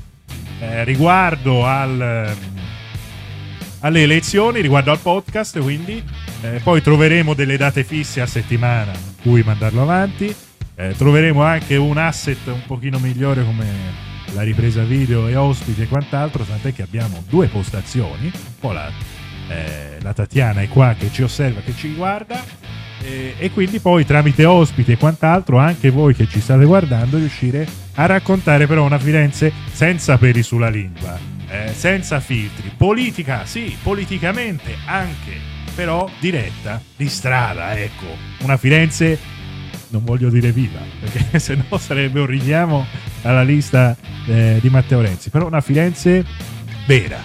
Eh, 0.60 0.84
riguardo 0.84 1.66
al, 1.66 2.36
alle 3.80 4.02
elezioni, 4.02 4.62
riguardo 4.62 4.92
al 4.92 5.00
podcast, 5.00 5.60
quindi 5.60 6.04
eh, 6.42 6.60
poi 6.64 6.82
troveremo 6.82 7.34
delle 7.34 7.58
date 7.58 7.84
fisse 7.84 8.22
a 8.22 8.26
settimana 8.26 8.92
in 8.92 9.22
cui 9.22 9.44
mandarlo 9.44 9.82
avanti. 9.82 10.34
Eh, 10.76 10.96
troveremo 10.98 11.44
anche 11.44 11.76
un 11.76 11.98
asset 11.98 12.48
un 12.48 12.64
pochino 12.66 12.98
migliore 12.98 13.44
come 13.44 13.66
la 14.34 14.42
ripresa 14.42 14.84
video 14.84 15.28
e 15.28 15.36
ospiti 15.36 15.82
e 15.82 15.88
quant'altro, 15.88 16.44
tant'è 16.44 16.74
che 16.74 16.82
abbiamo 16.82 17.24
due 17.28 17.48
postazioni, 17.48 18.26
un 18.26 18.60
po' 18.60 18.72
la, 18.72 18.90
eh, 19.50 19.98
la 20.02 20.14
Tatiana 20.14 20.62
è 20.62 20.70
qua 20.70 20.96
che 20.98 21.10
ci 21.12 21.22
osserva, 21.24 21.60
che 21.62 21.76
ci 21.76 21.94
guarda, 21.94 22.42
eh, 23.04 23.36
e 23.38 23.52
quindi 23.52 23.80
poi 23.80 24.06
tramite 24.06 24.46
ospiti 24.46 24.92
e 24.92 24.98
quant'altro 24.98 25.58
anche 25.58 25.90
voi 25.90 26.14
che 26.14 26.28
ci 26.28 26.40
state 26.40 26.66
guardando 26.66 27.18
riuscire 27.18 27.68
a 27.96 28.06
raccontare 28.06 28.68
però 28.68 28.84
una 28.84 29.00
Firenze 29.00 29.52
senza 29.72 30.18
peri 30.18 30.44
sulla 30.44 30.70
lingua, 30.70 31.18
eh, 31.50 31.74
senza 31.74 32.20
filtri, 32.20 32.72
politica 32.76 33.46
sì, 33.46 33.76
politicamente 33.82 34.76
anche, 34.86 35.34
però 35.76 36.10
diretta, 36.20 36.82
di 36.96 37.10
strada, 37.10 37.78
ecco, 37.78 38.06
una 38.42 38.58
Firenze 38.58 39.40
non 39.90 40.06
voglio 40.06 40.30
dire 40.30 40.52
viva, 40.52 40.80
perché 41.00 41.38
se 41.40 41.58
no 41.70 41.78
sarebbe 41.78 42.22
un 42.22 42.26
richiamo 42.26 42.86
alla 43.24 43.44
lista 43.44 43.96
eh, 44.26 44.58
di 44.62 44.70
Matteo 44.70 45.02
Renzi, 45.02 45.30
però 45.30 45.48
una 45.48 45.62
Firenze 45.62 46.26
vera 46.86 47.20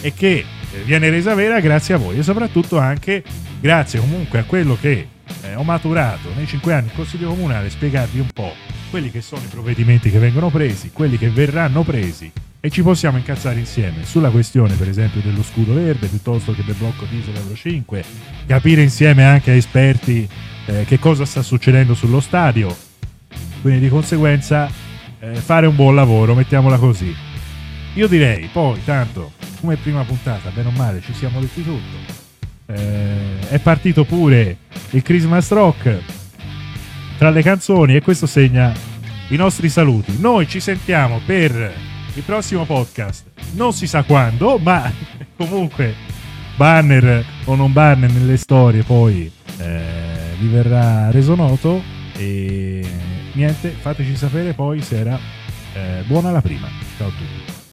e 0.00 0.12
che 0.12 0.44
viene 0.84 1.08
resa 1.08 1.34
vera 1.34 1.60
grazie 1.60 1.94
a 1.94 1.98
voi 1.98 2.18
e 2.18 2.22
soprattutto 2.22 2.78
anche 2.78 3.22
grazie 3.60 4.00
comunque 4.00 4.40
a 4.40 4.44
quello 4.44 4.76
che 4.80 5.08
eh, 5.42 5.54
ho 5.54 5.62
maturato 5.62 6.28
nei 6.34 6.46
cinque 6.46 6.72
anni 6.72 6.88
in 6.88 6.94
Consiglio 6.94 7.28
Comunale, 7.28 7.70
spiegarvi 7.70 8.20
un 8.20 8.28
po' 8.32 8.52
quelli 8.90 9.10
che 9.10 9.20
sono 9.20 9.42
i 9.42 9.48
provvedimenti 9.48 10.10
che 10.10 10.18
vengono 10.18 10.50
presi, 10.50 10.90
quelli 10.92 11.18
che 11.18 11.30
verranno 11.30 11.82
presi 11.82 12.30
e 12.60 12.70
ci 12.70 12.82
possiamo 12.82 13.18
incazzare 13.18 13.58
insieme 13.58 14.06
sulla 14.06 14.30
questione 14.30 14.74
per 14.76 14.88
esempio 14.88 15.20
dello 15.20 15.42
scudo 15.42 15.74
verde 15.74 16.06
piuttosto 16.06 16.54
che 16.54 16.64
del 16.64 16.74
blocco 16.74 17.04
diesel 17.04 17.36
Euro 17.36 17.54
5, 17.54 18.04
capire 18.46 18.80
insieme 18.80 19.24
anche 19.24 19.50
a 19.50 19.54
esperti 19.54 20.26
eh, 20.64 20.84
che 20.86 20.98
cosa 20.98 21.26
sta 21.26 21.42
succedendo 21.42 21.94
sullo 21.94 22.20
stadio. 22.20 22.74
Quindi 23.60 23.80
di 23.80 23.88
conseguenza 23.88 24.70
eh, 25.20 25.34
fare 25.34 25.66
un 25.66 25.76
buon 25.76 25.94
lavoro, 25.94 26.34
mettiamola 26.34 26.78
così. 26.78 27.14
Io 27.94 28.08
direi, 28.08 28.48
poi 28.50 28.82
tanto, 28.82 29.32
come 29.60 29.76
prima 29.76 30.02
puntata, 30.04 30.50
bene 30.50 30.68
o 30.68 30.72
male, 30.72 31.02
ci 31.02 31.12
siamo 31.12 31.40
detti 31.40 31.62
tutto. 31.62 32.23
Eh, 32.66 33.48
è 33.48 33.58
partito 33.58 34.04
pure 34.04 34.56
il 34.90 35.02
Christmas 35.02 35.50
Rock 35.50 35.98
tra 37.18 37.30
le 37.30 37.42
canzoni 37.42 37.94
e 37.94 38.02
questo 38.02 38.26
segna 38.26 38.72
i 39.28 39.36
nostri 39.36 39.68
saluti. 39.68 40.18
Noi 40.18 40.48
ci 40.48 40.60
sentiamo 40.60 41.20
per 41.24 41.72
il 42.14 42.22
prossimo 42.22 42.64
podcast, 42.64 43.26
non 43.52 43.72
si 43.72 43.86
sa 43.86 44.02
quando, 44.02 44.58
ma 44.58 44.90
comunque 45.36 45.94
banner 46.56 47.24
o 47.44 47.54
non 47.54 47.72
banner 47.72 48.10
nelle 48.10 48.36
storie 48.36 48.82
poi 48.82 49.30
eh, 49.58 50.36
vi 50.38 50.48
verrà 50.48 51.10
reso 51.10 51.34
noto 51.34 51.82
e 52.16 52.86
niente, 53.32 53.70
fateci 53.70 54.16
sapere 54.16 54.52
poi 54.52 54.80
se 54.80 54.98
era 54.98 55.18
eh, 55.74 56.02
buona 56.06 56.30
la 56.30 56.40
prima. 56.40 56.68
Ciao 56.96 57.08
a 57.08 57.10
tutti. 57.10 57.53